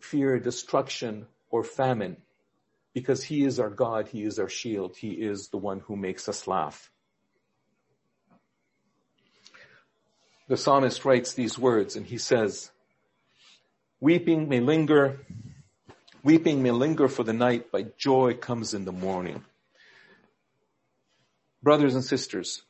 fear 0.00 0.38
destruction 0.38 1.26
or 1.50 1.64
famine 1.64 2.16
because 2.92 3.22
he 3.22 3.44
is 3.44 3.60
our 3.60 3.70
God. 3.70 4.08
He 4.08 4.24
is 4.24 4.38
our 4.38 4.48
shield. 4.48 4.96
He 4.96 5.10
is 5.10 5.48
the 5.48 5.58
one 5.58 5.80
who 5.80 5.96
makes 5.96 6.28
us 6.28 6.46
laugh. 6.46 6.90
The 10.48 10.56
psalmist 10.56 11.04
writes 11.04 11.34
these 11.34 11.58
words 11.58 11.94
and 11.94 12.04
he 12.04 12.18
says, 12.18 12.70
weeping 14.00 14.48
may 14.48 14.58
linger, 14.60 15.20
weeping 16.24 16.62
may 16.62 16.72
linger 16.72 17.06
for 17.06 17.22
the 17.22 17.32
night, 17.32 17.66
but 17.70 17.96
joy 17.96 18.34
comes 18.34 18.74
in 18.74 18.84
the 18.84 18.92
morning. 18.92 19.44
Brothers 21.62 21.94
and 21.94 22.02
sisters, 22.02 22.62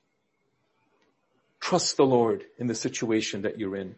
trust 1.61 1.97
the 1.97 2.05
Lord 2.05 2.45
in 2.59 2.66
the 2.66 2.75
situation 2.75 3.43
that 3.43 3.59
you're 3.59 3.77
in. 3.77 3.95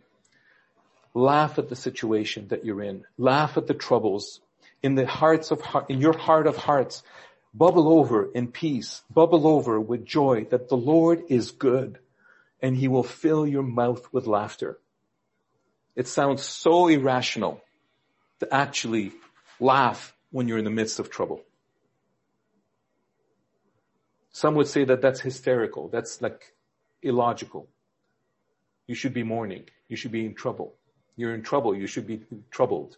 Laugh 1.15 1.59
at 1.59 1.69
the 1.69 1.77
situation 1.77 2.49
that 2.49 2.65
you're 2.65 2.83
in. 2.83 3.05
Laugh 3.19 3.57
at 3.57 3.67
the 3.67 3.75
troubles. 3.75 4.41
In 4.83 4.95
the 4.95 5.07
hearts 5.07 5.51
of 5.51 5.63
in 5.89 6.01
your 6.01 6.17
heart 6.17 6.47
of 6.47 6.57
hearts, 6.57 7.03
bubble 7.55 7.89
over 7.89 8.31
in 8.33 8.49
peace, 8.49 9.03
bubble 9.13 9.47
over 9.47 9.81
with 9.81 10.05
joy 10.05 10.47
that 10.51 10.69
the 10.69 10.77
Lord 10.77 11.23
is 11.29 11.51
good 11.53 11.99
and 12.61 12.77
he 12.77 12.89
will 12.89 13.03
fill 13.03 13.47
your 13.47 13.63
mouth 13.63 14.09
with 14.13 14.27
laughter. 14.27 14.79
It 15.95 16.09
sounds 16.09 16.43
so 16.43 16.89
irrational 16.89 17.63
to 18.41 18.53
actually 18.53 19.13
laugh 19.61 20.15
when 20.31 20.49
you're 20.49 20.59
in 20.59 20.65
the 20.65 20.71
midst 20.71 20.99
of 20.99 21.11
trouble. 21.11 21.43
Some 24.31 24.55
would 24.55 24.69
say 24.69 24.85
that 24.85 25.03
that's 25.03 25.21
hysterical. 25.21 25.89
That's 25.89 26.23
like 26.23 26.55
illogical. 27.03 27.69
You 28.87 28.95
should 28.95 29.13
be 29.13 29.23
mourning. 29.23 29.69
You 29.89 29.97
should 29.97 30.13
be 30.13 30.25
in 30.25 30.35
trouble. 30.35 30.75
You're 31.17 31.35
in 31.35 31.43
trouble. 31.43 31.75
You 31.75 31.87
should 31.87 32.07
be 32.07 32.23
troubled. 32.51 32.97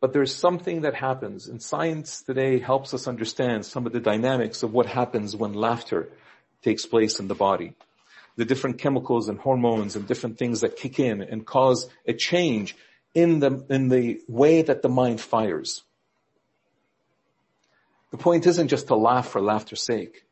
But 0.00 0.12
there's 0.12 0.34
something 0.34 0.80
that 0.80 0.94
happens 0.94 1.46
and 1.46 1.62
science 1.62 2.22
today 2.22 2.58
helps 2.58 2.92
us 2.92 3.06
understand 3.06 3.64
some 3.64 3.86
of 3.86 3.92
the 3.92 4.00
dynamics 4.00 4.64
of 4.64 4.72
what 4.72 4.86
happens 4.86 5.36
when 5.36 5.54
laughter 5.54 6.08
takes 6.62 6.84
place 6.86 7.20
in 7.20 7.28
the 7.28 7.36
body. 7.36 7.74
The 8.34 8.44
different 8.44 8.78
chemicals 8.78 9.28
and 9.28 9.38
hormones 9.38 9.94
and 9.94 10.08
different 10.08 10.38
things 10.38 10.62
that 10.62 10.76
kick 10.76 10.98
in 10.98 11.22
and 11.22 11.46
cause 11.46 11.88
a 12.04 12.14
change 12.14 12.76
in 13.14 13.38
the, 13.38 13.64
in 13.68 13.88
the 13.90 14.20
way 14.26 14.62
that 14.62 14.82
the 14.82 14.88
mind 14.88 15.20
fires. 15.20 15.84
The 18.10 18.16
point 18.16 18.46
isn't 18.46 18.68
just 18.68 18.88
to 18.88 18.96
laugh 18.96 19.28
for 19.28 19.40
laughter's 19.40 19.82
sake. 19.82 20.24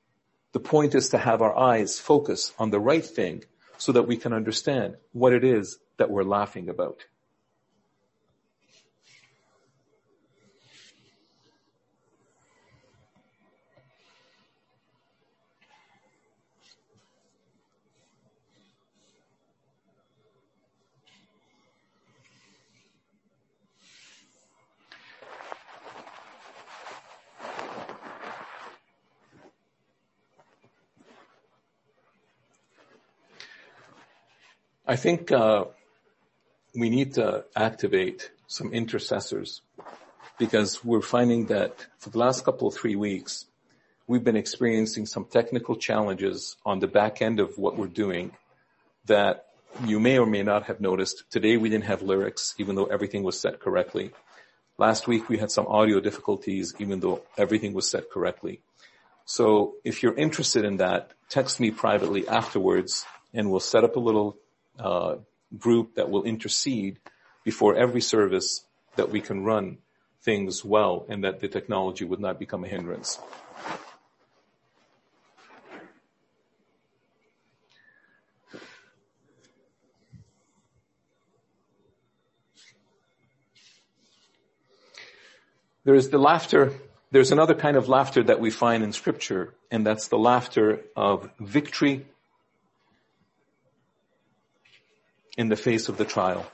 The 0.53 0.61
point 0.61 0.97
is 0.97 1.11
to 1.11 1.19
have 1.19 1.43
our 1.43 1.57
eyes 1.57 2.01
focus 2.01 2.53
on 2.59 2.71
the 2.71 2.81
right 2.81 3.05
thing 3.05 3.45
so 3.81 3.93
that 3.93 4.07
we 4.07 4.17
can 4.17 4.33
understand 4.33 4.97
what 5.13 5.33
it 5.33 5.43
is 5.43 5.79
that 5.97 6.11
we're 6.11 6.23
laughing 6.23 6.69
about. 6.69 7.01
I 34.91 34.97
think 34.97 35.31
uh, 35.31 35.67
we 36.75 36.91
need 36.91 37.15
to 37.15 37.45
activate 37.55 38.33
some 38.49 38.73
intercessors 38.73 39.61
because 40.37 40.85
we're 40.85 41.01
finding 41.01 41.47
that 41.47 41.87
for 41.99 42.11
the 42.11 42.19
last 42.19 42.45
couple 42.45 42.67
of 42.67 42.75
three 42.75 42.97
weeks, 42.97 43.47
we've 44.09 44.25
been 44.25 44.35
experiencing 44.35 45.07
some 45.07 45.27
technical 45.27 45.77
challenges 45.77 46.57
on 46.67 46.81
the 46.81 46.89
back 46.89 47.23
end 47.23 47.39
of 47.39 47.57
what 47.57 47.77
we're 47.77 47.87
doing 47.87 48.33
that 49.05 49.47
you 49.85 50.01
may 50.01 50.19
or 50.19 50.27
may 50.27 50.43
not 50.43 50.65
have 50.65 50.81
noticed. 50.81 51.23
Today 51.31 51.57
we 51.57 51.69
didn't 51.69 51.85
have 51.85 52.03
lyrics, 52.03 52.57
even 52.59 52.75
though 52.75 52.87
everything 52.87 53.23
was 53.23 53.39
set 53.39 53.61
correctly. 53.61 54.11
Last 54.77 55.07
week 55.07 55.29
we 55.29 55.39
had 55.39 55.53
some 55.53 55.69
audio 55.69 56.01
difficulties, 56.01 56.75
even 56.81 56.99
though 56.99 57.23
everything 57.39 57.75
was 57.75 57.89
set 57.89 58.11
correctly. 58.11 58.61
So 59.25 59.75
if 59.85 60.03
you're 60.03 60.19
interested 60.19 60.65
in 60.65 60.79
that, 60.79 61.13
text 61.29 61.61
me 61.61 61.71
privately 61.71 62.27
afterwards 62.27 63.07
and 63.33 63.53
we'll 63.53 63.61
set 63.61 63.85
up 63.85 63.95
a 63.95 64.01
little 64.01 64.37
uh, 64.81 65.17
group 65.59 65.95
that 65.95 66.11
will 66.11 66.25
intercede 66.25 66.99
before 67.45 67.75
every 67.75 68.01
service 68.01 68.65
that 68.97 69.11
we 69.11 69.21
can 69.21 69.45
run 69.45 69.79
things 70.23 70.65
well 70.65 71.07
and 71.09 71.25
that 71.25 71.41
the 71.41 71.49
technology 71.49 72.05
would 72.05 72.21
not 72.21 72.39
become 72.39 72.65
a 72.65 72.69
hindrance. 72.69 73.19
There 85.85 85.95
is 85.95 86.11
the 86.11 86.19
laughter, 86.19 86.75
there's 87.11 87.33
another 87.33 87.55
kind 87.55 87.77
of 87.77 87.89
laughter 87.89 88.23
that 88.25 88.39
we 88.39 88.51
find 88.51 88.85
in 88.85 88.93
scripture, 88.93 89.55
and 89.71 89.85
that's 89.85 90.09
the 90.09 90.19
laughter 90.19 90.83
of 90.95 91.31
victory 91.41 92.07
in 95.41 95.49
the 95.49 95.57
face 95.57 95.89
of 95.89 95.97
the 95.97 96.05
trial. 96.05 96.45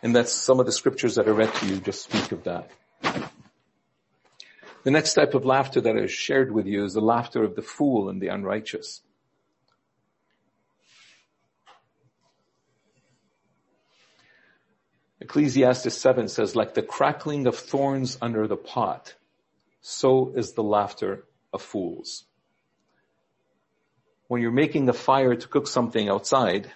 And 0.00 0.14
that's 0.14 0.30
some 0.30 0.60
of 0.60 0.66
the 0.66 0.70
scriptures 0.70 1.16
that 1.16 1.26
I 1.26 1.32
read 1.32 1.52
to 1.54 1.66
you 1.66 1.80
just 1.80 2.04
speak 2.04 2.30
of 2.30 2.44
that. 2.44 2.70
The 4.84 4.92
next 4.92 5.14
type 5.14 5.34
of 5.34 5.44
laughter 5.44 5.80
that 5.80 5.96
I 5.96 6.06
shared 6.06 6.52
with 6.52 6.66
you 6.66 6.84
is 6.84 6.94
the 6.94 7.00
laughter 7.00 7.42
of 7.42 7.56
the 7.56 7.62
fool 7.62 8.08
and 8.08 8.22
the 8.22 8.28
unrighteous. 8.28 9.02
Ecclesiastes 15.20 15.98
7 15.98 16.28
says, 16.28 16.54
like 16.54 16.74
the 16.74 16.82
crackling 16.82 17.48
of 17.48 17.56
thorns 17.56 18.18
under 18.22 18.46
the 18.46 18.56
pot, 18.56 19.16
so 19.80 20.32
is 20.36 20.52
the 20.52 20.62
laughter 20.62 21.24
of 21.52 21.60
fools 21.60 22.25
when 24.28 24.42
you're 24.42 24.50
making 24.50 24.88
a 24.88 24.92
fire 24.92 25.34
to 25.34 25.48
cook 25.48 25.66
something 25.66 26.08
outside, 26.08 26.70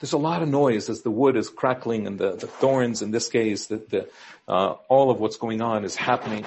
there's 0.00 0.12
a 0.12 0.18
lot 0.18 0.42
of 0.42 0.48
noise 0.48 0.88
as 0.88 1.02
the 1.02 1.10
wood 1.10 1.36
is 1.36 1.48
crackling 1.48 2.06
and 2.06 2.18
the, 2.18 2.32
the 2.32 2.46
thorns 2.46 3.02
in 3.02 3.10
this 3.10 3.28
case, 3.28 3.66
the, 3.66 3.76
the, 3.76 4.08
uh, 4.48 4.74
all 4.88 5.10
of 5.10 5.20
what's 5.20 5.36
going 5.36 5.62
on 5.62 5.84
is 5.84 5.96
happening. 5.96 6.44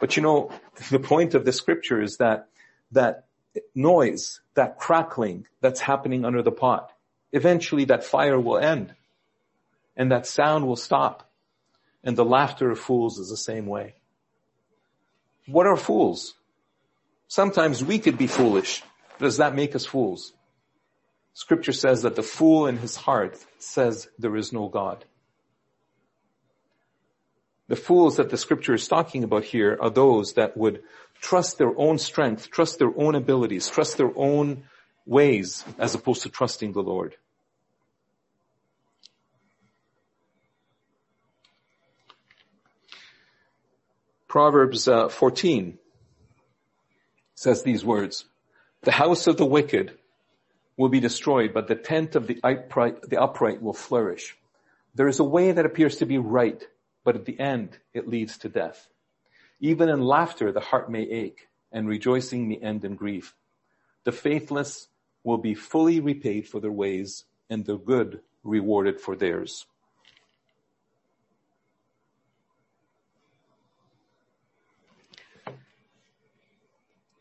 But 0.00 0.16
you 0.16 0.22
know, 0.22 0.50
the 0.90 0.98
point 0.98 1.34
of 1.34 1.44
the 1.44 1.52
scripture 1.52 2.02
is 2.02 2.16
that, 2.18 2.48
that 2.92 3.26
noise, 3.74 4.40
that 4.54 4.78
crackling 4.78 5.46
that's 5.60 5.80
happening 5.80 6.24
under 6.24 6.42
the 6.42 6.52
pot, 6.52 6.92
eventually 7.32 7.84
that 7.86 8.04
fire 8.04 8.38
will 8.38 8.58
end 8.58 8.94
and 9.96 10.12
that 10.12 10.26
sound 10.26 10.66
will 10.66 10.76
stop. 10.76 11.30
And 12.02 12.16
the 12.16 12.24
laughter 12.24 12.70
of 12.70 12.78
fools 12.78 13.18
is 13.18 13.28
the 13.28 13.36
same 13.36 13.66
way. 13.66 13.94
What 15.46 15.66
are 15.66 15.76
fools? 15.76 16.34
Sometimes 17.28 17.84
we 17.84 17.98
could 17.98 18.16
be 18.16 18.26
foolish. 18.26 18.82
Does 19.20 19.36
that 19.36 19.54
make 19.54 19.76
us 19.76 19.84
fools? 19.84 20.32
Scripture 21.34 21.72
says 21.72 22.02
that 22.02 22.16
the 22.16 22.22
fool 22.22 22.66
in 22.66 22.78
his 22.78 22.96
heart 22.96 23.38
says 23.58 24.08
there 24.18 24.34
is 24.34 24.52
no 24.52 24.68
God. 24.68 25.04
The 27.68 27.76
fools 27.76 28.16
that 28.16 28.30
the 28.30 28.36
scripture 28.36 28.74
is 28.74 28.88
talking 28.88 29.22
about 29.22 29.44
here 29.44 29.78
are 29.80 29.90
those 29.90 30.32
that 30.32 30.56
would 30.56 30.82
trust 31.20 31.58
their 31.58 31.78
own 31.78 31.98
strength, 31.98 32.50
trust 32.50 32.78
their 32.78 32.92
own 32.96 33.14
abilities, 33.14 33.68
trust 33.68 33.96
their 33.98 34.10
own 34.16 34.64
ways 35.06 35.64
as 35.78 35.94
opposed 35.94 36.22
to 36.22 36.30
trusting 36.30 36.72
the 36.72 36.82
Lord. 36.82 37.14
Proverbs 44.26 44.88
uh, 44.88 45.08
14 45.08 45.78
says 47.34 47.62
these 47.62 47.84
words, 47.84 48.24
the 48.82 48.92
house 48.92 49.26
of 49.26 49.36
the 49.36 49.46
wicked 49.46 49.92
will 50.76 50.88
be 50.88 51.00
destroyed, 51.00 51.52
but 51.52 51.68
the 51.68 51.74
tent 51.74 52.16
of 52.16 52.26
the 52.26 52.40
upright, 52.42 53.02
the 53.02 53.20
upright 53.20 53.60
will 53.60 53.74
flourish. 53.74 54.36
There 54.94 55.08
is 55.08 55.20
a 55.20 55.24
way 55.24 55.52
that 55.52 55.66
appears 55.66 55.96
to 55.96 56.06
be 56.06 56.18
right, 56.18 56.66
but 57.04 57.16
at 57.16 57.26
the 57.26 57.38
end 57.38 57.78
it 57.92 58.08
leads 58.08 58.38
to 58.38 58.48
death. 58.48 58.88
Even 59.60 59.88
in 59.88 60.00
laughter 60.00 60.52
the 60.52 60.60
heart 60.60 60.90
may 60.90 61.02
ache, 61.02 61.48
and 61.70 61.86
rejoicing 61.86 62.48
may 62.48 62.56
end 62.56 62.84
in 62.84 62.96
grief. 62.96 63.34
The 64.04 64.12
faithless 64.12 64.88
will 65.22 65.38
be 65.38 65.54
fully 65.54 66.00
repaid 66.00 66.48
for 66.48 66.60
their 66.60 66.72
ways, 66.72 67.24
and 67.50 67.64
the 67.64 67.76
good 67.76 68.20
rewarded 68.42 69.00
for 69.00 69.14
theirs. 69.14 69.66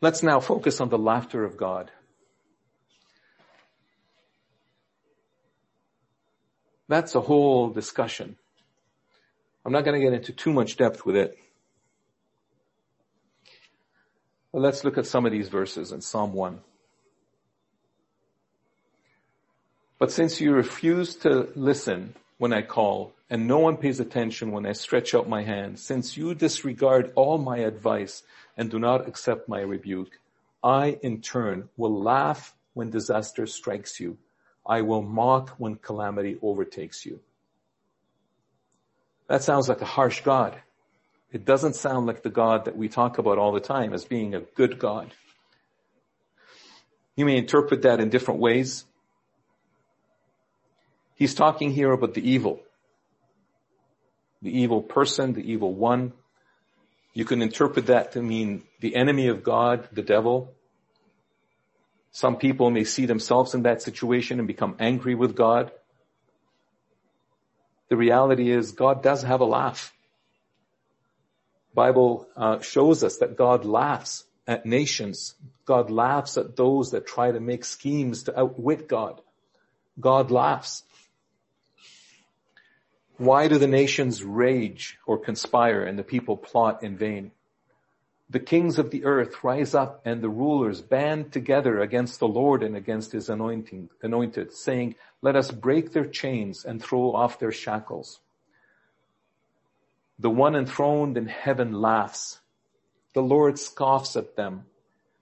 Let's 0.02 0.24
now 0.24 0.40
focus 0.40 0.80
on 0.80 0.90
the 0.90 0.98
laughter 0.98 1.44
of 1.44 1.58
God. 1.58 1.92
That's 6.88 7.16
a 7.16 7.22
whole 7.22 7.70
discussion. 7.70 8.38
I'm 9.66 9.74
not 9.74 9.84
going 9.84 10.00
to 10.00 10.04
get 10.04 10.14
into 10.14 10.32
too 10.32 10.54
much 10.54 10.78
depth 10.78 11.06
with 11.06 11.16
it. 11.16 11.38
But 14.52 14.62
let's 14.62 14.84
look 14.84 14.98
at 14.98 15.06
some 15.06 15.26
of 15.26 15.32
these 15.32 15.50
verses 15.50 15.92
in 15.92 16.02
Psalm 16.02 16.34
1. 16.34 16.62
But 20.00 20.12
since 20.12 20.40
you 20.40 20.54
refuse 20.54 21.16
to 21.18 21.50
listen 21.56 22.16
when 22.38 22.54
I 22.54 22.62
call, 22.62 23.14
and 23.30 23.48
no 23.48 23.60
one 23.60 23.78
pays 23.78 24.00
attention 24.00 24.52
when 24.52 24.66
I 24.66 24.72
stretch 24.72 25.14
out 25.14 25.30
my 25.30 25.44
hand, 25.44 25.80
since 25.80 26.18
you 26.18 26.34
disregard 26.34 27.12
all 27.16 27.38
my 27.38 27.60
advice 27.60 28.24
and 28.58 28.72
do 28.72 28.80
not 28.80 29.08
accept 29.08 29.48
my 29.48 29.62
rebuke, 29.62 30.20
I 30.64 30.98
in 31.04 31.22
turn 31.22 31.70
will 31.78 32.02
laugh 32.02 32.56
when 32.74 32.90
disaster 32.90 33.46
strikes 33.46 34.00
you. 34.00 34.18
I 34.66 34.82
will 34.82 35.02
mock 35.02 35.52
when 35.58 35.76
calamity 35.76 36.38
overtakes 36.42 37.06
you. 37.06 37.20
That 39.28 39.44
sounds 39.44 39.70
like 39.70 39.82
a 39.82 39.86
harsh 39.86 40.22
God. 40.22 40.60
It 41.32 41.46
doesn't 41.46 41.76
sound 41.76 42.08
like 42.08 42.24
the 42.24 42.32
God 42.32 42.66
that 42.66 42.76
we 42.76 42.90
talk 42.90 43.20
about 43.20 43.38
all 43.38 43.52
the 43.52 43.60
time 43.60 43.94
as 43.94 44.06
being 44.06 44.34
a 44.34 44.42
good 44.42 44.80
God. 44.80 45.14
You 47.16 47.26
may 47.26 47.38
interpret 47.38 47.84
that 47.84 48.00
in 48.00 48.10
different 48.10 48.40
ways. 48.40 48.86
He's 51.16 51.36
talking 51.36 51.72
here 51.72 51.92
about 51.92 52.16
the 52.16 52.28
evil. 52.28 52.62
The 54.42 54.58
evil 54.58 54.82
person, 54.82 55.34
the 55.34 55.52
evil 55.52 55.74
one. 55.74 56.14
You 57.14 57.26
can 57.26 57.42
interpret 57.42 57.88
that 57.88 58.14
to 58.14 58.22
mean 58.22 58.64
the 58.80 58.96
enemy 58.96 59.28
of 59.28 59.44
God, 59.44 59.90
the 59.92 60.02
devil. 60.02 60.54
Some 62.12 62.38
people 62.38 62.72
may 62.72 62.84
see 62.84 63.06
themselves 63.06 63.54
in 63.54 63.64
that 63.64 63.82
situation 63.82 64.40
and 64.40 64.48
become 64.48 64.76
angry 64.80 65.16
with 65.16 65.36
God. 65.36 65.72
The 67.90 67.98
reality 67.98 68.52
is 68.52 68.72
God 68.72 69.04
does 69.04 69.24
have 69.24 69.42
a 69.42 69.46
laugh. 69.46 69.94
Bible 71.74 72.28
uh, 72.36 72.60
shows 72.60 73.04
us 73.04 73.18
that 73.18 73.36
God 73.36 73.66
laughs 73.66 74.26
at 74.48 74.66
nations. 74.66 75.36
God 75.66 75.92
laughs 75.92 76.38
at 76.38 76.56
those 76.56 76.92
that 76.92 77.06
try 77.06 77.32
to 77.32 77.40
make 77.40 77.64
schemes 77.64 78.24
to 78.24 78.40
outwit 78.40 78.88
God. 78.88 79.22
God 80.00 80.32
laughs. 80.32 80.84
Why 83.20 83.50
do 83.50 83.58
the 83.58 83.68
nations 83.68 84.24
rage 84.24 84.98
or 85.06 85.18
conspire 85.18 85.84
and 85.84 86.00
the 86.00 86.06
people 86.06 86.38
plot 86.38 86.84
in 86.84 86.96
vain? 86.96 87.32
The 88.30 88.40
kings 88.40 88.80
of 88.80 88.92
the 88.92 89.04
earth 89.04 89.44
rise 89.44 89.76
up 89.76 90.02
and 90.06 90.22
the 90.22 90.30
rulers 90.30 90.82
band 90.82 91.34
together 91.34 91.82
against 91.82 92.22
the 92.22 92.30
Lord 92.30 92.64
and 92.64 92.78
against 92.78 93.12
his 93.12 93.28
anointing, 93.28 93.90
anointed, 94.02 94.54
saying, 94.54 94.96
let 95.22 95.36
us 95.36 95.52
break 95.52 95.92
their 95.92 96.06
chains 96.06 96.64
and 96.64 96.82
throw 96.82 97.12
off 97.14 97.40
their 97.40 97.52
shackles. 97.52 98.22
The 100.18 100.30
one 100.30 100.56
enthroned 100.56 101.18
in 101.18 101.28
heaven 101.28 101.74
laughs. 101.74 102.40
The 103.14 103.22
Lord 103.22 103.60
scoffs 103.60 104.16
at 104.16 104.38
them. 104.38 104.64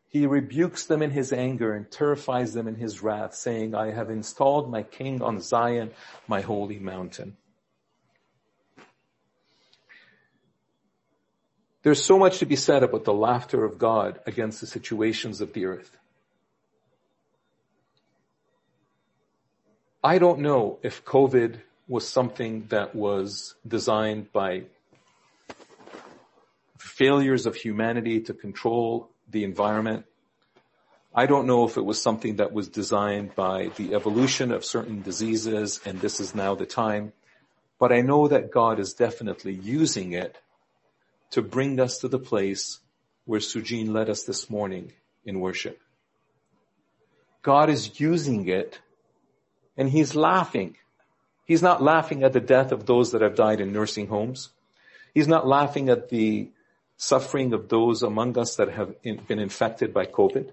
He 0.08 0.28
rebukes 0.28 0.86
them 0.86 1.02
in 1.02 1.10
his 1.10 1.34
anger 1.34 1.74
and 1.74 1.90
terrifies 1.90 2.54
them 2.54 2.68
in 2.68 2.76
his 2.76 3.02
wrath, 3.02 3.34
saying, 3.34 3.74
I 3.74 3.90
have 3.90 4.12
installed 4.12 4.70
my 4.70 4.84
king 4.84 5.24
on 5.24 5.40
Zion, 5.40 5.90
my 6.28 6.42
holy 6.42 6.78
mountain. 6.78 7.38
There's 11.88 12.04
so 12.04 12.20
much 12.20 12.40
to 12.40 12.46
be 12.46 12.58
said 12.58 12.84
about 12.84 13.06
the 13.06 13.14
laughter 13.14 13.64
of 13.64 13.78
God 13.78 14.20
against 14.26 14.60
the 14.60 14.68
situations 14.68 15.40
of 15.40 15.54
the 15.54 15.68
earth. 15.68 15.90
I 20.04 20.18
don't 20.18 20.40
know 20.40 20.80
if 20.84 21.06
COVID 21.06 21.62
was 21.88 22.06
something 22.06 22.66
that 22.72 22.94
was 22.94 23.56
designed 23.66 24.34
by 24.34 24.64
failures 26.78 27.46
of 27.46 27.56
humanity 27.56 28.20
to 28.20 28.34
control 28.34 29.10
the 29.30 29.46
environment. 29.46 30.04
I 31.16 31.26
don't 31.26 31.48
know 31.48 31.64
if 31.64 31.78
it 31.78 31.86
was 31.86 32.02
something 32.02 32.36
that 32.36 32.52
was 32.52 32.68
designed 32.68 33.34
by 33.34 33.72
the 33.78 33.96
evolution 33.96 34.52
of 34.52 34.66
certain 34.66 35.04
diseases 35.04 35.80
and 35.86 36.02
this 36.02 36.20
is 36.20 36.36
now 36.36 36.54
the 36.54 36.66
time, 36.66 37.14
but 37.80 37.94
I 37.94 38.02
know 38.02 38.28
that 38.28 38.52
God 38.52 38.78
is 38.78 38.94
definitely 38.94 39.54
using 39.54 40.12
it 40.12 40.38
to 41.32 41.42
bring 41.42 41.80
us 41.80 42.00
to 42.00 42.08
the 42.08 42.20
place 42.20 42.80
where 43.26 43.40
Sujin 43.40 43.90
led 43.90 44.10
us 44.10 44.24
this 44.24 44.50
morning 44.50 44.94
in 45.26 45.40
worship. 45.40 45.80
God 47.42 47.70
is 47.70 48.00
using 48.00 48.48
it 48.48 48.80
and 49.78 49.90
he's 49.90 50.16
laughing. 50.16 50.76
He's 51.46 51.62
not 51.62 51.82
laughing 51.82 52.24
at 52.24 52.34
the 52.34 52.40
death 52.40 52.72
of 52.72 52.86
those 52.86 53.12
that 53.12 53.22
have 53.22 53.36
died 53.36 53.62
in 53.62 53.72
nursing 53.72 54.08
homes. 54.08 54.50
He's 55.14 55.28
not 55.28 55.48
laughing 55.48 55.90
at 55.90 56.10
the 56.10 56.50
suffering 56.98 57.54
of 57.54 57.70
those 57.70 58.04
among 58.04 58.38
us 58.38 58.56
that 58.56 58.70
have 58.70 59.02
been 59.02 59.40
infected 59.40 59.94
by 59.94 60.06
COVID. 60.06 60.50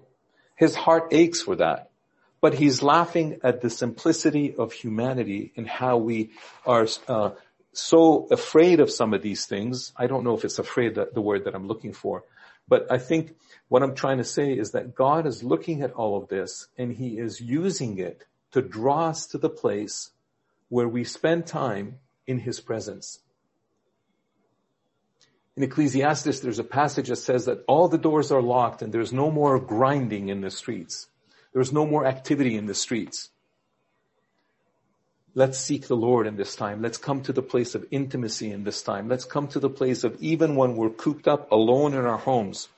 His 0.55 0.75
heart 0.75 1.09
aches 1.11 1.41
for 1.41 1.55
that. 1.57 1.91
But 2.39 2.53
he's 2.53 2.83
laughing 2.83 3.39
at 3.43 3.61
the 3.61 3.69
simplicity 3.69 4.53
of 4.55 4.71
humanity 4.71 5.51
and 5.57 5.67
how 5.67 5.97
we 5.97 6.31
are 6.65 6.87
uh, 7.07 7.31
so 7.77 8.27
afraid 8.31 8.79
of 8.79 8.89
some 8.89 9.13
of 9.13 9.21
these 9.21 9.45
things. 9.45 9.93
I 9.97 10.07
don't 10.07 10.23
know 10.23 10.35
if 10.35 10.45
it's 10.45 10.59
afraid 10.59 10.95
the 10.95 11.21
word 11.21 11.45
that 11.45 11.55
I'm 11.55 11.67
looking 11.67 11.93
for, 11.93 12.23
but 12.67 12.91
I 12.91 12.97
think 12.97 13.35
what 13.67 13.83
I'm 13.83 13.95
trying 13.95 14.17
to 14.17 14.23
say 14.23 14.53
is 14.53 14.71
that 14.71 14.95
God 14.95 15.25
is 15.25 15.43
looking 15.43 15.81
at 15.81 15.91
all 15.91 16.17
of 16.17 16.27
this 16.29 16.67
and 16.77 16.91
he 16.91 17.17
is 17.17 17.41
using 17.41 17.97
it 17.97 18.25
to 18.51 18.61
draw 18.61 19.07
us 19.07 19.27
to 19.27 19.37
the 19.37 19.49
place 19.49 20.11
where 20.69 20.87
we 20.87 21.03
spend 21.03 21.45
time 21.45 21.99
in 22.25 22.39
his 22.39 22.59
presence. 22.59 23.19
In 25.55 25.63
Ecclesiastes, 25.63 26.39
there's 26.41 26.59
a 26.59 26.63
passage 26.63 27.07
that 27.07 27.15
says 27.17 27.45
that 27.45 27.63
all 27.67 27.87
the 27.87 27.97
doors 27.97 28.31
are 28.31 28.41
locked 28.41 28.81
and 28.81 28.93
there's 28.93 29.13
no 29.13 29.31
more 29.31 29.59
grinding 29.59 30.29
in 30.29 30.41
the 30.41 30.51
streets. 30.51 31.07
There's 31.53 31.71
no 31.71 31.85
more 31.85 32.05
activity 32.05 32.57
in 32.57 32.65
the 32.65 32.73
streets. 32.73 33.29
Let's 35.37 35.59
seek 35.59 35.87
the 35.87 35.97
Lord 35.97 36.27
in 36.27 36.37
this 36.37 36.55
time. 36.55 36.81
Let's 36.81 36.97
come 36.97 37.21
to 37.23 37.33
the 37.33 37.41
place 37.41 37.75
of 37.75 37.85
intimacy 37.91 38.51
in 38.51 38.63
this 38.63 38.81
time. 38.81 39.09
Let's 39.09 39.25
come 39.25 39.49
to 39.49 39.59
the 39.59 39.69
place 39.69 40.05
of 40.05 40.15
even 40.21 40.55
when 40.55 40.77
we're 40.77 40.89
cooped 40.89 41.27
up 41.27 41.51
alone 41.51 41.93
in 41.93 42.05
our 42.05 42.17
homes, 42.17 42.69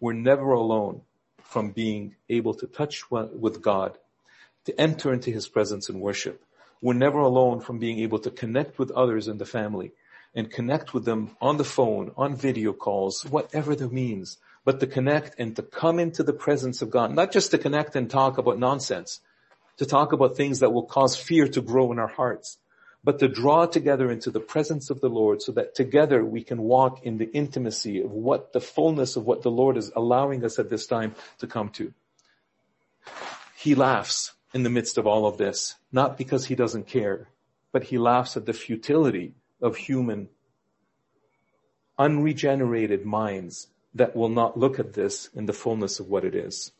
we're 0.00 0.14
never 0.14 0.52
alone 0.52 1.02
from 1.42 1.72
being 1.72 2.16
able 2.30 2.54
to 2.54 2.66
touch 2.66 3.10
with 3.10 3.60
God, 3.60 3.98
to 4.64 4.80
enter 4.80 5.12
into 5.12 5.30
His 5.30 5.48
presence 5.48 5.90
and 5.90 6.00
worship. 6.00 6.42
We're 6.80 6.94
never 6.94 7.18
alone 7.18 7.60
from 7.60 7.78
being 7.78 7.98
able 7.98 8.20
to 8.20 8.30
connect 8.30 8.78
with 8.78 8.90
others 8.92 9.28
in 9.28 9.36
the 9.36 9.44
family 9.44 9.92
and 10.34 10.50
connect 10.50 10.94
with 10.94 11.04
them 11.04 11.36
on 11.42 11.58
the 11.58 11.64
phone, 11.64 12.10
on 12.16 12.36
video 12.36 12.72
calls, 12.72 13.20
whatever 13.28 13.76
the 13.76 13.88
means, 13.88 14.38
but 14.64 14.80
to 14.80 14.86
connect 14.86 15.38
and 15.38 15.54
to 15.56 15.62
come 15.62 15.98
into 15.98 16.22
the 16.22 16.32
presence 16.32 16.80
of 16.80 16.90
God, 16.90 17.14
not 17.14 17.32
just 17.32 17.50
to 17.50 17.58
connect 17.58 17.96
and 17.96 18.08
talk 18.08 18.38
about 18.38 18.58
nonsense, 18.58 19.20
to 19.78 19.86
talk 19.86 20.12
about 20.12 20.36
things 20.36 20.60
that 20.60 20.72
will 20.72 20.84
cause 20.84 21.16
fear 21.16 21.48
to 21.48 21.60
grow 21.60 21.92
in 21.92 21.98
our 21.98 22.08
hearts, 22.08 22.58
but 23.04 23.18
to 23.18 23.28
draw 23.28 23.66
together 23.66 24.10
into 24.10 24.30
the 24.30 24.40
presence 24.40 24.90
of 24.90 25.00
the 25.00 25.08
Lord 25.08 25.42
so 25.42 25.52
that 25.52 25.74
together 25.74 26.24
we 26.24 26.42
can 26.42 26.62
walk 26.62 27.04
in 27.04 27.18
the 27.18 27.30
intimacy 27.32 28.00
of 28.00 28.10
what 28.10 28.52
the 28.52 28.60
fullness 28.60 29.16
of 29.16 29.26
what 29.26 29.42
the 29.42 29.50
Lord 29.50 29.76
is 29.76 29.92
allowing 29.94 30.44
us 30.44 30.58
at 30.58 30.70
this 30.70 30.86
time 30.86 31.14
to 31.38 31.46
come 31.46 31.68
to. 31.70 31.92
He 33.56 33.74
laughs 33.74 34.32
in 34.52 34.62
the 34.62 34.70
midst 34.70 34.98
of 34.98 35.06
all 35.06 35.26
of 35.26 35.38
this, 35.38 35.74
not 35.92 36.16
because 36.16 36.46
he 36.46 36.54
doesn't 36.54 36.86
care, 36.86 37.28
but 37.72 37.84
he 37.84 37.98
laughs 37.98 38.36
at 38.36 38.46
the 38.46 38.52
futility 38.52 39.34
of 39.60 39.76
human 39.76 40.28
unregenerated 41.98 43.04
minds 43.04 43.68
that 43.94 44.14
will 44.14 44.28
not 44.28 44.58
look 44.58 44.78
at 44.78 44.92
this 44.92 45.28
in 45.34 45.46
the 45.46 45.52
fullness 45.52 46.00
of 46.00 46.08
what 46.08 46.24
it 46.24 46.34
is. 46.34 46.72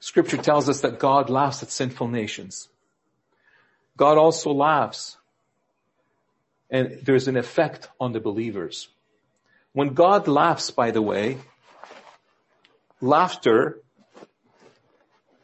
Scripture 0.00 0.36
tells 0.36 0.68
us 0.68 0.80
that 0.82 0.98
God 0.98 1.30
laughs 1.30 1.62
at 1.62 1.70
sinful 1.70 2.08
nations. 2.08 2.68
God 3.96 4.16
also 4.16 4.52
laughs 4.52 5.16
and 6.70 7.00
there's 7.02 7.28
an 7.28 7.36
effect 7.36 7.88
on 7.98 8.12
the 8.12 8.20
believers. 8.20 8.88
When 9.72 9.94
God 9.94 10.28
laughs, 10.28 10.70
by 10.70 10.90
the 10.90 11.02
way, 11.02 11.38
laughter, 13.00 13.80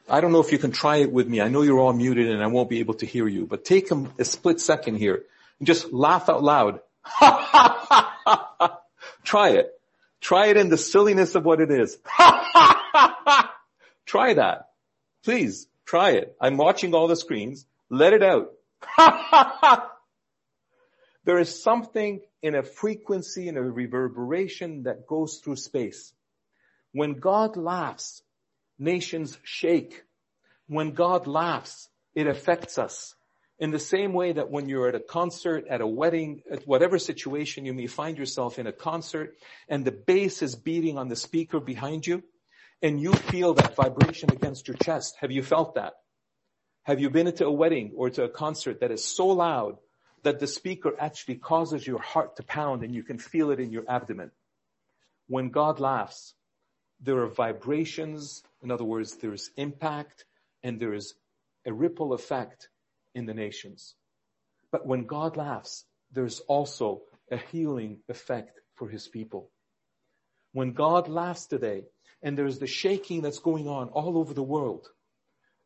I 0.09 0.21
don't 0.21 0.33
know 0.33 0.41
if 0.41 0.53
you 0.53 0.59
can 0.59 0.73
try 0.73 0.97
it 0.97 1.11
with 1.11 1.27
me. 1.29 1.41
I 1.41 1.49
know 1.49 1.63
you're 1.63 1.81
all 1.81 1.93
muted 1.93 2.31
and 2.31 2.43
I 2.43 2.49
won't 2.49 2.69
be 2.69 2.81
able 2.81 2.95
to 2.95 3.07
hear 3.07 3.27
you, 3.27 3.47
but 3.47 3.65
take 3.65 3.91
a, 3.91 4.07
a 4.19 4.25
split 4.25 4.61
second 4.61 4.97
here 4.97 5.25
and 5.59 5.67
just 5.67 5.93
laugh 5.93 6.29
out 6.29 6.43
loud. 6.43 6.81
try 9.25 9.51
it. 9.51 9.71
Try 10.21 10.47
it 10.47 10.57
in 10.57 10.69
the 10.69 10.79
silliness 10.79 11.35
of 11.35 11.45
what 11.45 11.61
it 11.61 11.71
is. 11.71 11.99
Try 14.15 14.35
that. 14.35 14.69
Please, 15.25 15.67
try 15.85 16.11
it. 16.11 16.37
I'm 16.41 16.57
watching 16.57 16.95
all 16.95 17.09
the 17.09 17.17
screens. 17.17 17.67
Let 17.91 18.13
it 18.13 18.23
out. 18.23 18.53
There 21.25 21.39
is 21.39 21.63
something 21.63 22.21
in 22.43 22.55
a 22.55 22.63
frequency 22.63 23.49
and 23.49 23.57
a 23.57 23.63
reverberation 23.63 24.83
that 24.83 25.07
goes 25.07 25.41
through 25.43 25.57
space. 25.57 26.13
When 26.93 27.15
God 27.15 27.57
laughs, 27.57 28.23
nations 28.79 29.39
shake. 29.43 30.05
When 30.69 30.93
God 30.93 31.27
laughs, 31.27 31.89
it 32.15 32.27
affects 32.27 32.77
us. 32.77 33.15
In 33.59 33.71
the 33.71 33.79
same 33.79 34.13
way 34.13 34.33
that 34.33 34.51
when 34.51 34.69
you're 34.69 34.89
at 34.89 34.95
a 34.95 35.01
concert, 35.01 35.65
at 35.69 35.81
a 35.81 35.87
wedding, 35.87 36.43
at 36.53 36.69
whatever 36.69 36.99
situation 36.99 37.65
you 37.65 37.73
may 37.73 37.87
find 37.87 38.19
yourself 38.19 38.59
in 38.59 38.67
a 38.67 38.73
concert 38.73 39.35
and 39.67 39.85
the 39.85 39.93
bass 39.93 40.43
is 40.43 40.55
beating 40.55 40.99
on 40.99 41.09
the 41.09 41.17
speaker 41.17 41.59
behind 41.59 42.07
you 42.07 42.23
and 42.85 43.01
you 43.01 43.15
feel 43.15 43.55
that 43.55 43.75
vibration 43.75 44.31
against 44.31 44.69
your 44.69 44.77
chest. 44.77 45.17
Have 45.21 45.33
you 45.33 45.43
felt 45.43 45.77
that? 45.77 45.95
Have 46.83 47.01
you 47.01 47.09
been 47.09 47.27
into 47.27 47.47
a 47.47 47.51
wedding 47.51 47.93
or 47.97 48.11
to 48.11 48.25
a 48.25 48.29
concert 48.29 48.81
that 48.81 48.91
is 48.91 49.03
so 49.03 49.29
loud 49.29 49.79
that 50.23 50.39
the 50.39 50.47
speaker 50.47 50.95
actually 51.01 51.37
causes 51.37 51.87
your 51.87 51.99
heart 51.99 52.37
to 52.37 52.43
pound 52.43 52.85
and 52.85 52.95
you 52.95 53.03
can 53.03 53.17
feel 53.17 53.51
it 53.51 53.59
in 53.59 53.71
your 53.71 53.85
abdomen? 53.89 54.33
When 55.29 55.49
God 55.49 55.81
laughs, 55.81 56.35
there 57.01 57.23
are 57.23 57.27
vibrations. 57.27 58.43
In 58.63 58.71
other 58.71 58.85
words, 58.85 59.17
there's 59.17 59.51
impact 59.57 60.27
and 60.63 60.79
there 60.79 60.93
is 60.93 61.15
a 61.65 61.73
ripple 61.73 62.13
effect 62.13 62.69
in 63.15 63.25
the 63.25 63.33
nations. 63.33 63.95
But 64.71 64.87
when 64.87 65.07
God 65.07 65.39
laughs, 65.39 65.87
there's 66.13 66.41
also 66.41 67.01
a 67.31 67.39
healing 67.39 68.01
effect 68.11 68.61
for 68.75 68.91
his 68.91 69.09
people. 69.09 69.51
When 70.53 70.75
God 70.75 71.09
laughs 71.09 71.47
today, 71.47 71.85
and 72.25 72.37
there's 72.37 72.59
the 72.59 72.67
shaking 72.67 73.21
that's 73.21 73.39
going 73.39 73.69
on 73.69 73.89
all 73.91 74.19
over 74.19 74.33
the 74.33 74.43
world, 74.43 74.89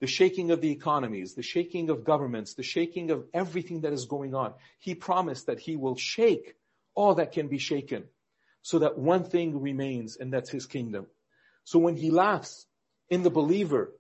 the 0.00 0.08
shaking 0.08 0.50
of 0.50 0.60
the 0.60 0.70
economies, 0.70 1.34
the 1.34 1.42
shaking 1.42 1.88
of 1.88 2.04
governments, 2.04 2.54
the 2.54 2.62
shaking 2.62 3.10
of 3.12 3.24
everything 3.32 3.82
that 3.82 3.92
is 3.92 4.04
going 4.04 4.34
on, 4.34 4.52
he 4.80 4.94
promised 4.94 5.46
that 5.46 5.60
he 5.60 5.76
will 5.76 5.96
shake 5.96 6.56
all 6.94 7.14
that 7.14 7.32
can 7.32 7.46
be 7.46 7.58
shaken 7.58 8.04
so 8.62 8.80
that 8.80 8.98
one 8.98 9.24
thing 9.24 9.60
remains 9.60 10.16
and 10.16 10.32
that's 10.32 10.50
his 10.50 10.66
kingdom. 10.66 11.06
So 11.62 11.78
when 11.78 11.96
he 11.96 12.10
laughs 12.10 12.66
in 13.08 13.22
the 13.22 13.30
believer, 13.30 13.92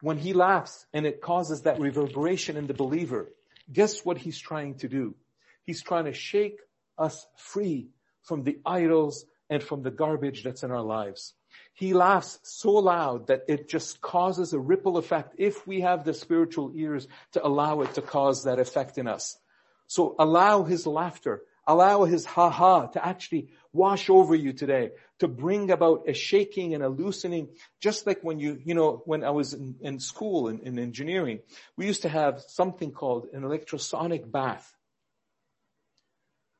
when 0.00 0.16
he 0.16 0.34
laughs 0.34 0.86
and 0.92 1.06
it 1.06 1.20
causes 1.20 1.62
that 1.62 1.80
reverberation 1.80 2.56
in 2.56 2.68
the 2.68 2.74
believer, 2.74 3.32
guess 3.72 4.04
what 4.04 4.18
he's 4.18 4.38
trying 4.38 4.76
to 4.76 4.88
do? 4.88 5.16
He's 5.64 5.82
trying 5.82 6.04
to 6.04 6.12
shake 6.12 6.60
us 6.96 7.26
free 7.36 7.88
from 8.22 8.44
the 8.44 8.60
idols 8.64 9.24
and 9.54 9.62
from 9.62 9.82
the 9.82 9.90
garbage 9.90 10.42
that's 10.42 10.62
in 10.62 10.70
our 10.70 10.82
lives. 10.82 11.32
He 11.72 11.94
laughs 11.94 12.38
so 12.42 12.72
loud 12.72 13.28
that 13.28 13.44
it 13.48 13.68
just 13.68 14.00
causes 14.00 14.52
a 14.52 14.58
ripple 14.58 14.98
effect 14.98 15.34
if 15.38 15.66
we 15.66 15.80
have 15.80 16.04
the 16.04 16.14
spiritual 16.14 16.72
ears 16.74 17.08
to 17.32 17.46
allow 17.46 17.80
it 17.80 17.94
to 17.94 18.02
cause 18.02 18.44
that 18.44 18.58
effect 18.58 18.98
in 18.98 19.06
us. 19.06 19.38
So 19.86 20.14
allow 20.18 20.64
his 20.64 20.86
laughter 20.86 21.42
Allow 21.66 22.04
his 22.04 22.26
ha 22.26 22.50
ha 22.50 22.86
to 22.88 23.04
actually 23.04 23.48
wash 23.72 24.10
over 24.10 24.34
you 24.34 24.52
today, 24.52 24.90
to 25.18 25.28
bring 25.28 25.70
about 25.70 26.04
a 26.06 26.12
shaking 26.12 26.74
and 26.74 26.82
a 26.82 26.88
loosening, 26.88 27.48
just 27.80 28.06
like 28.06 28.20
when 28.22 28.38
you, 28.38 28.60
you 28.64 28.74
know, 28.74 29.02
when 29.06 29.24
I 29.24 29.30
was 29.30 29.54
in, 29.54 29.76
in 29.80 29.98
school 29.98 30.48
in, 30.48 30.60
in 30.60 30.78
engineering, 30.78 31.40
we 31.76 31.86
used 31.86 32.02
to 32.02 32.10
have 32.10 32.42
something 32.48 32.92
called 32.92 33.28
an 33.32 33.42
electrosonic 33.42 34.30
bath. 34.30 34.74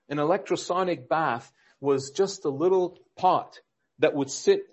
An 0.08 0.16
electrosonic 0.16 1.06
bath 1.06 1.52
was 1.84 2.10
just 2.10 2.44
a 2.44 2.48
little 2.48 2.98
pot 3.16 3.60
that 4.00 4.14
would 4.14 4.30
sit 4.30 4.66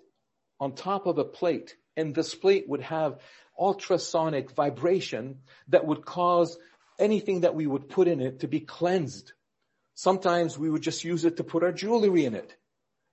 on 0.58 0.74
top 0.74 1.06
of 1.06 1.18
a 1.18 1.24
plate 1.24 1.76
and 1.96 2.14
this 2.14 2.34
plate 2.34 2.68
would 2.68 2.82
have 2.82 3.18
ultrasonic 3.56 4.50
vibration 4.50 5.38
that 5.68 5.86
would 5.86 6.04
cause 6.04 6.58
anything 6.98 7.42
that 7.42 7.54
we 7.54 7.68
would 7.68 7.88
put 7.88 8.08
in 8.08 8.20
it 8.20 8.40
to 8.40 8.48
be 8.48 8.60
cleansed 8.60 9.32
Sometimes 9.94 10.58
we 10.58 10.70
would 10.70 10.82
just 10.82 11.04
use 11.04 11.24
it 11.24 11.36
to 11.36 11.44
put 11.44 11.62
our 11.62 11.72
jewelry 11.72 12.24
in 12.24 12.34
it. 12.34 12.56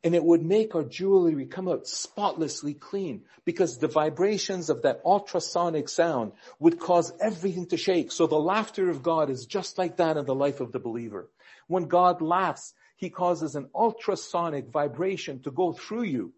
And 0.02 0.16
it 0.16 0.24
would 0.24 0.46
make 0.46 0.76
our 0.76 0.84
jewelry 0.84 1.46
come 1.46 1.68
out 1.68 1.86
spotlessly 1.86 2.74
clean 2.74 3.26
because 3.44 3.78
the 3.78 3.90
vibrations 3.90 4.70
of 4.70 4.84
that 4.84 5.02
ultrasonic 5.06 5.90
sound 5.90 6.32
would 6.58 6.80
cause 6.80 7.12
everything 7.20 7.66
to 7.68 7.78
shake. 7.78 8.14
So 8.14 8.26
the 8.26 8.40
laughter 8.40 8.90
of 8.90 9.04
God 9.04 9.30
is 9.30 9.46
just 9.46 9.78
like 9.78 9.98
that 9.98 10.16
in 10.16 10.26
the 10.26 10.34
life 10.34 10.62
of 10.62 10.72
the 10.72 10.80
believer. 10.80 11.30
When 11.68 11.90
God 11.90 12.22
laughs, 12.22 12.74
he 13.00 13.10
causes 13.10 13.56
an 13.56 13.70
ultrasonic 13.74 14.68
vibration 14.68 15.42
to 15.42 15.52
go 15.52 15.72
through 15.72 16.04
you 16.04 16.34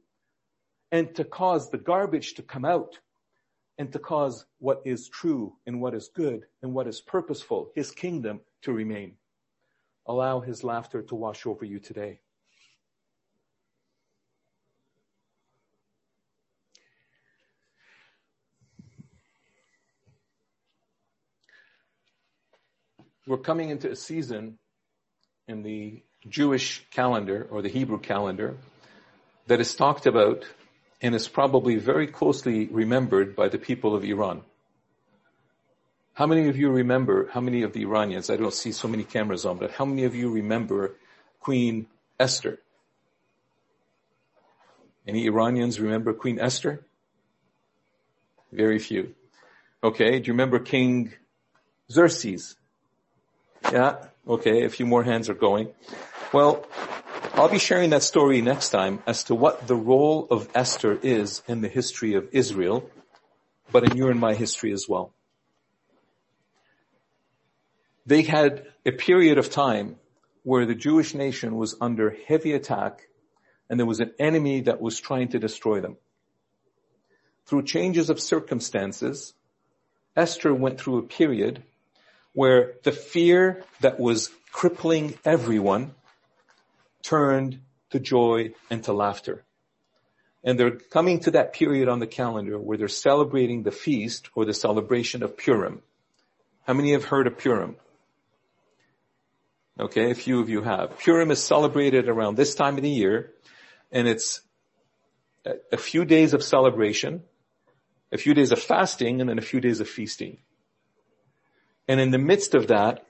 and 0.91 1.15
to 1.15 1.23
cause 1.23 1.71
the 1.71 1.77
garbage 1.79 2.35
to 2.35 2.43
come 2.43 2.65
out 2.65 2.99
and 3.79 3.91
to 3.91 3.97
cause 3.97 4.45
what 4.59 4.79
is 4.85 5.09
true 5.09 5.55
and 5.65 5.81
what 5.81 5.95
is 5.95 6.11
good 6.13 6.45
and 6.61 6.71
what 6.71 6.87
is 6.87 7.01
purposeful, 7.01 7.71
his 7.73 7.89
kingdom 7.89 8.41
to 8.61 8.71
remain. 8.71 9.15
Allow 10.05 10.41
his 10.41 10.63
laughter 10.63 11.01
to 11.01 11.15
wash 11.15 11.47
over 11.47 11.65
you 11.65 11.79
today. 11.79 12.19
We're 23.25 23.37
coming 23.37 23.71
into 23.71 23.89
a 23.89 23.95
season 23.95 24.59
in 25.47 25.63
the 25.63 26.03
Jewish 26.27 26.85
calendar 26.91 27.47
or 27.49 27.61
the 27.61 27.69
Hebrew 27.69 27.99
calendar 27.99 28.57
that 29.47 29.59
is 29.59 29.75
talked 29.75 30.05
about 30.05 30.45
and 31.01 31.15
is 31.15 31.27
probably 31.27 31.77
very 31.77 32.07
closely 32.07 32.67
remembered 32.67 33.35
by 33.35 33.49
the 33.49 33.57
people 33.57 33.95
of 33.95 34.03
Iran. 34.03 34.41
How 36.13 36.27
many 36.27 36.47
of 36.49 36.57
you 36.57 36.69
remember, 36.69 37.29
how 37.31 37.41
many 37.41 37.63
of 37.63 37.73
the 37.73 37.81
Iranians, 37.81 38.29
I 38.29 38.35
don't 38.35 38.53
see 38.53 38.71
so 38.71 38.87
many 38.87 39.03
cameras 39.03 39.45
on, 39.45 39.57
but 39.57 39.71
how 39.71 39.85
many 39.85 40.03
of 40.03 40.13
you 40.13 40.31
remember 40.31 40.95
Queen 41.39 41.87
Esther? 42.19 42.59
Any 45.07 45.25
Iranians 45.25 45.79
remember 45.79 46.13
Queen 46.13 46.39
Esther? 46.39 46.85
Very 48.51 48.77
few. 48.77 49.15
Okay, 49.83 50.19
do 50.19 50.27
you 50.27 50.33
remember 50.33 50.59
King 50.59 51.13
Xerxes? 51.91 52.55
Yeah, 53.71 54.05
okay, 54.27 54.65
a 54.65 54.69
few 54.69 54.85
more 54.85 55.03
hands 55.03 55.29
are 55.29 55.33
going. 55.33 55.69
Well, 56.33 56.65
I'll 57.33 57.49
be 57.49 57.59
sharing 57.59 57.89
that 57.91 58.03
story 58.03 58.41
next 58.41 58.69
time 58.69 59.03
as 59.05 59.25
to 59.25 59.35
what 59.35 59.67
the 59.67 59.75
role 59.75 60.27
of 60.31 60.49
Esther 60.55 60.97
is 61.01 61.43
in 61.47 61.61
the 61.61 61.67
history 61.67 62.13
of 62.15 62.29
Israel, 62.31 62.89
but 63.71 63.83
in 63.83 63.97
your 63.97 64.11
and 64.11 64.19
my 64.19 64.33
history 64.33 64.71
as 64.71 64.87
well 64.87 65.13
they 68.05 68.23
had 68.23 68.65
a 68.85 68.91
period 68.91 69.37
of 69.37 69.49
time 69.49 69.95
where 70.43 70.65
the 70.65 70.75
Jewish 70.75 71.13
nation 71.13 71.55
was 71.55 71.75
under 71.79 72.15
heavy 72.27 72.53
attack 72.53 73.07
and 73.69 73.79
there 73.79 73.87
was 73.87 73.99
an 73.99 74.11
enemy 74.19 74.61
that 74.61 74.81
was 74.81 74.99
trying 74.99 75.29
to 75.29 75.39
destroy 75.39 75.79
them. 75.79 75.97
Through 77.45 77.63
changes 77.63 78.09
of 78.09 78.19
circumstances, 78.19 79.33
Esther 80.15 80.53
went 80.53 80.79
through 80.79 80.97
a 80.97 81.03
period 81.03 81.63
where 82.33 82.73
the 82.83 82.91
fear 82.91 83.63
that 83.81 83.99
was 83.99 84.29
crippling 84.51 85.17
everyone 85.23 85.93
turned 87.03 87.59
to 87.91 87.99
joy 87.99 88.53
and 88.69 88.83
to 88.83 88.93
laughter. 88.93 89.43
And 90.43 90.59
they're 90.59 90.71
coming 90.71 91.19
to 91.21 91.31
that 91.31 91.53
period 91.53 91.87
on 91.87 91.99
the 91.99 92.07
calendar 92.07 92.57
where 92.57 92.77
they're 92.77 92.87
celebrating 92.87 93.63
the 93.63 93.71
feast 93.71 94.29
or 94.33 94.45
the 94.45 94.53
celebration 94.53 95.21
of 95.21 95.37
Purim. 95.37 95.81
How 96.65 96.73
many 96.73 96.93
have 96.93 97.05
heard 97.05 97.27
of 97.27 97.37
Purim? 97.37 97.75
Okay, 99.79 100.11
a 100.11 100.15
few 100.15 100.39
of 100.39 100.49
you 100.49 100.61
have. 100.61 100.99
Purim 100.99 101.31
is 101.31 101.43
celebrated 101.43 102.09
around 102.09 102.35
this 102.35 102.55
time 102.55 102.77
of 102.77 102.83
the 102.83 102.89
year, 102.89 103.31
and 103.91 104.07
it's 104.07 104.41
a 105.45 105.77
few 105.77 106.05
days 106.05 106.33
of 106.33 106.43
celebration, 106.43 107.23
a 108.11 108.17
few 108.17 108.33
days 108.33 108.51
of 108.51 108.59
fasting, 108.59 109.21
and 109.21 109.29
then 109.29 109.39
a 109.39 109.43
few 109.43 109.59
days 109.59 109.79
of 109.79 109.89
feasting. 109.89 110.37
And 111.87 111.99
in 111.99 112.11
the 112.11 112.17
midst 112.17 112.53
of 112.53 112.67
that, 112.67 113.05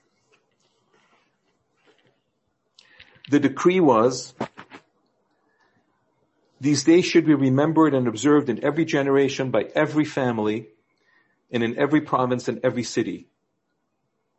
the 3.31 3.39
decree 3.39 3.79
was, 3.79 4.33
these 6.59 6.83
days 6.83 7.05
should 7.05 7.25
be 7.25 7.33
remembered 7.33 7.93
and 7.93 8.07
observed 8.07 8.49
in 8.49 8.63
every 8.63 8.83
generation 8.83 9.51
by 9.51 9.63
every 9.73 10.03
family 10.03 10.67
and 11.49 11.63
in 11.63 11.79
every 11.79 12.01
province 12.01 12.49
and 12.49 12.59
every 12.61 12.83
city. 12.83 13.27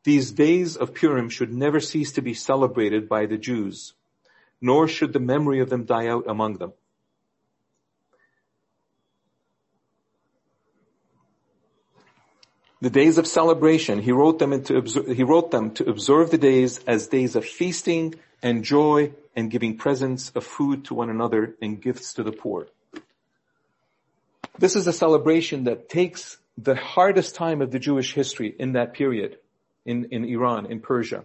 These 0.05 0.33
days 0.33 0.77
of 0.77 0.95
Purim 0.95 1.31
should 1.31 1.53
never 1.53 1.81
cease 1.81 2.13
to 2.13 2.23
be 2.23 2.35
celebrated 2.35 3.09
by 3.09 3.25
the 3.25 3.39
Jews, 3.39 3.95
nor 4.61 4.87
should 4.87 5.15
the 5.15 5.21
memory 5.21 5.61
of 5.61 5.71
them 5.71 5.85
die 5.85 6.09
out 6.09 6.25
among 6.29 6.59
them. 6.59 6.75
The 12.83 12.91
days 12.91 13.17
of 13.17 13.27
celebration, 13.27 14.03
he 14.03 14.13
wrote 14.13 14.39
them 14.39 14.53
into, 14.53 14.83
he 15.15 15.23
wrote 15.23 15.51
them 15.51 15.71
to 15.75 15.89
observe 15.89 16.31
the 16.31 16.39
days 16.39 16.81
as 16.87 17.07
days 17.07 17.37
of 17.37 17.45
feasting 17.47 18.17
and 18.43 18.65
joy 18.65 19.13
and 19.37 19.51
giving 19.51 19.77
presents 19.77 20.31
of 20.35 20.45
food 20.45 20.85
to 20.87 20.95
one 20.95 21.11
another 21.11 21.55
and 21.63 21.81
gifts 21.81 22.15
to 22.15 22.23
the 22.23 22.33
poor. 22.33 22.67
This 24.59 24.77
is 24.77 24.87
a 24.87 24.93
celebration 24.93 25.65
that 25.65 25.89
takes 25.89 26.39
the 26.59 26.75
hardest 26.75 27.35
time 27.35 27.63
of 27.63 27.71
the 27.71 27.79
Jewish 27.79 28.13
history 28.13 28.55
in 28.59 28.73
that 28.73 28.93
period 28.95 29.39
in, 29.85 30.07
in 30.07 30.25
Iran, 30.25 30.67
in 30.67 30.81
Persia. 30.81 31.25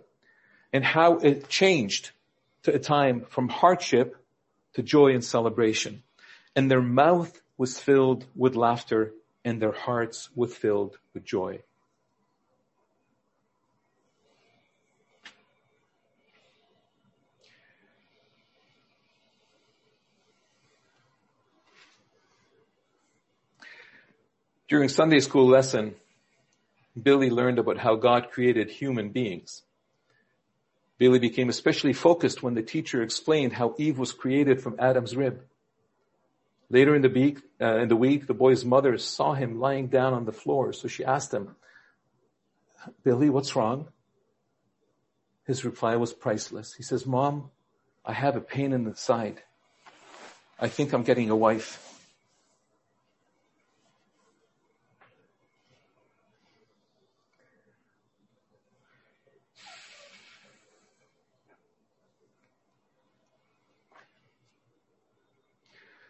and 0.73 0.83
how 0.83 1.17
it 1.17 1.47
changed 1.49 2.11
to 2.63 2.73
a 2.73 2.79
time 2.79 3.25
from 3.29 3.49
hardship 3.49 4.15
to 4.73 4.83
joy 4.83 5.13
and 5.13 5.23
celebration. 5.23 6.03
And 6.55 6.69
their 6.69 6.81
mouth 6.81 7.39
was 7.57 7.79
filled 7.79 8.25
with 8.35 8.55
laughter 8.55 9.13
and 9.45 9.61
their 9.61 9.71
hearts 9.71 10.29
were 10.35 10.47
filled 10.47 10.97
with 11.13 11.23
joy. 11.23 11.61
During 24.67 24.89
Sunday 24.89 25.21
school 25.21 25.47
lesson, 25.47 25.95
Billy 27.01 27.29
learned 27.29 27.57
about 27.57 27.77
how 27.77 27.95
God 27.95 28.31
created 28.31 28.69
human 28.69 29.09
beings. 29.09 29.61
Billy 30.97 31.19
became 31.19 31.47
especially 31.47 31.93
focused 31.93 32.43
when 32.43 32.53
the 32.53 32.61
teacher 32.61 33.01
explained 33.01 33.53
how 33.53 33.75
Eve 33.77 33.97
was 33.97 34.11
created 34.11 34.61
from 34.61 34.75
Adam's 34.79 35.15
rib. 35.15 35.41
Later 36.69 36.95
in 36.95 37.01
the 37.01 37.09
week, 37.09 37.39
uh, 37.61 37.77
in 37.77 37.87
the 37.87 37.95
week, 37.95 38.27
the 38.27 38.33
boy's 38.33 38.65
mother 38.65 38.97
saw 38.97 39.33
him 39.33 39.59
lying 39.59 39.87
down 39.87 40.13
on 40.13 40.25
the 40.25 40.33
floor, 40.33 40.73
so 40.73 40.89
she 40.89 41.05
asked 41.05 41.33
him, 41.33 41.55
Billy, 43.03 43.29
what's 43.29 43.55
wrong? 43.55 43.87
His 45.45 45.63
reply 45.63 45.95
was 45.95 46.11
priceless. 46.11 46.73
He 46.73 46.83
says, 46.83 47.05
Mom, 47.05 47.51
I 48.03 48.11
have 48.11 48.35
a 48.35 48.41
pain 48.41 48.73
in 48.73 48.83
the 48.83 48.95
side. 48.97 49.41
I 50.59 50.67
think 50.67 50.91
I'm 50.91 51.03
getting 51.03 51.29
a 51.29 51.35
wife. 51.37 51.96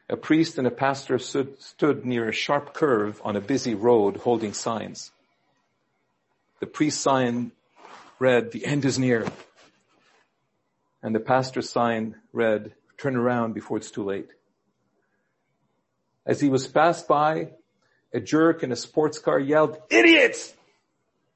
A 0.10 0.16
priest 0.16 0.58
and 0.58 0.66
a 0.66 0.72
pastor 0.72 1.20
stood, 1.20 1.62
stood 1.62 2.06
near 2.06 2.30
a 2.30 2.34
sharp 2.34 2.74
curve 2.74 3.22
on 3.26 3.36
a 3.36 3.42
busy 3.42 3.76
road 3.76 4.18
holding 4.18 4.54
signs. 4.54 5.12
The 6.60 6.66
priest's 6.66 7.02
sign 7.02 7.52
read, 8.18 8.52
the 8.52 8.66
end 8.66 8.86
is 8.86 8.98
near. 8.98 9.28
And 11.04 11.14
the 11.14 11.20
pastor's 11.20 11.70
sign 11.70 12.16
read, 12.32 12.74
turn 12.98 13.18
around 13.18 13.54
before 13.54 13.78
it's 13.78 13.92
too 13.92 14.04
late. 14.04 14.30
As 16.26 16.40
he 16.40 16.50
was 16.50 16.68
passed 16.68 17.08
by, 17.08 17.50
a 18.14 18.20
jerk 18.20 18.64
in 18.64 18.72
a 18.72 18.76
sports 18.76 19.20
car 19.20 19.40
yelled, 19.40 19.78
idiots! 19.90 20.54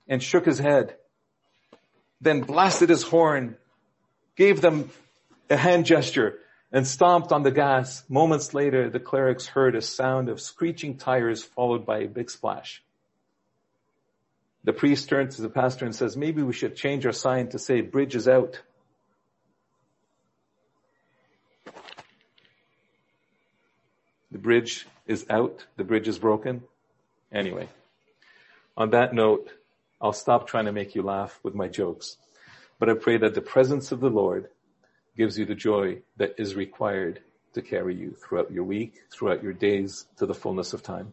And 0.08 0.24
shook 0.24 0.46
his 0.46 0.60
head. 0.60 0.96
Then 2.22 2.42
blasted 2.42 2.90
his 2.90 3.04
horn, 3.04 3.58
gave 4.36 4.62
them 4.62 4.90
a 5.50 5.58
hand 5.58 5.86
gesture, 5.86 6.40
and 6.72 6.88
stomped 6.88 7.32
on 7.32 7.44
the 7.44 7.52
gas. 7.52 8.04
Moments 8.10 8.54
later, 8.54 8.90
the 8.90 9.00
clerics 9.00 9.48
heard 9.48 9.76
a 9.76 9.82
sound 9.82 10.30
of 10.30 10.40
screeching 10.40 10.98
tires 10.98 11.44
followed 11.44 11.86
by 11.86 12.00
a 12.00 12.08
big 12.08 12.30
splash. 12.30 12.82
The 14.64 14.74
priest 14.74 15.10
turns 15.10 15.36
to 15.36 15.42
the 15.42 15.50
pastor 15.50 15.86
and 15.86 15.96
says, 15.96 16.16
maybe 16.16 16.44
we 16.44 16.54
should 16.54 16.76
change 16.76 17.06
our 17.06 17.12
sign 17.12 17.50
to 17.50 17.60
say 17.60 17.82
bridge 17.82 18.16
is 18.16 18.28
out. 18.28 18.62
The 24.32 24.38
bridge 24.38 24.88
is 25.08 25.26
out. 25.30 25.66
The 25.76 25.84
bridge 25.84 26.08
is 26.08 26.20
broken. 26.20 26.64
Anyway, 27.32 27.68
on 28.78 28.92
that 28.92 29.14
note, 29.14 29.50
I'll 30.00 30.14
stop 30.14 30.48
trying 30.48 30.66
to 30.66 30.72
make 30.72 30.96
you 30.96 31.02
laugh 31.02 31.40
with 31.44 31.54
my 31.54 31.68
jokes, 31.68 32.18
but 32.80 32.90
I 32.90 32.94
pray 32.94 33.18
that 33.18 33.36
the 33.36 33.42
presence 33.42 33.92
of 33.92 34.00
the 34.00 34.10
Lord 34.10 34.50
gives 35.18 35.38
you 35.38 35.46
the 35.46 35.56
joy 35.56 36.02
that 36.18 36.36
is 36.38 36.56
required 36.56 37.22
to 37.54 37.62
carry 37.62 37.96
you 37.96 38.12
throughout 38.12 38.52
your 38.52 38.64
week, 38.64 39.02
throughout 39.12 39.44
your 39.44 39.54
days 39.54 40.08
to 40.18 40.26
the 40.26 40.34
fullness 40.34 40.74
of 40.74 40.82
time. 40.82 41.12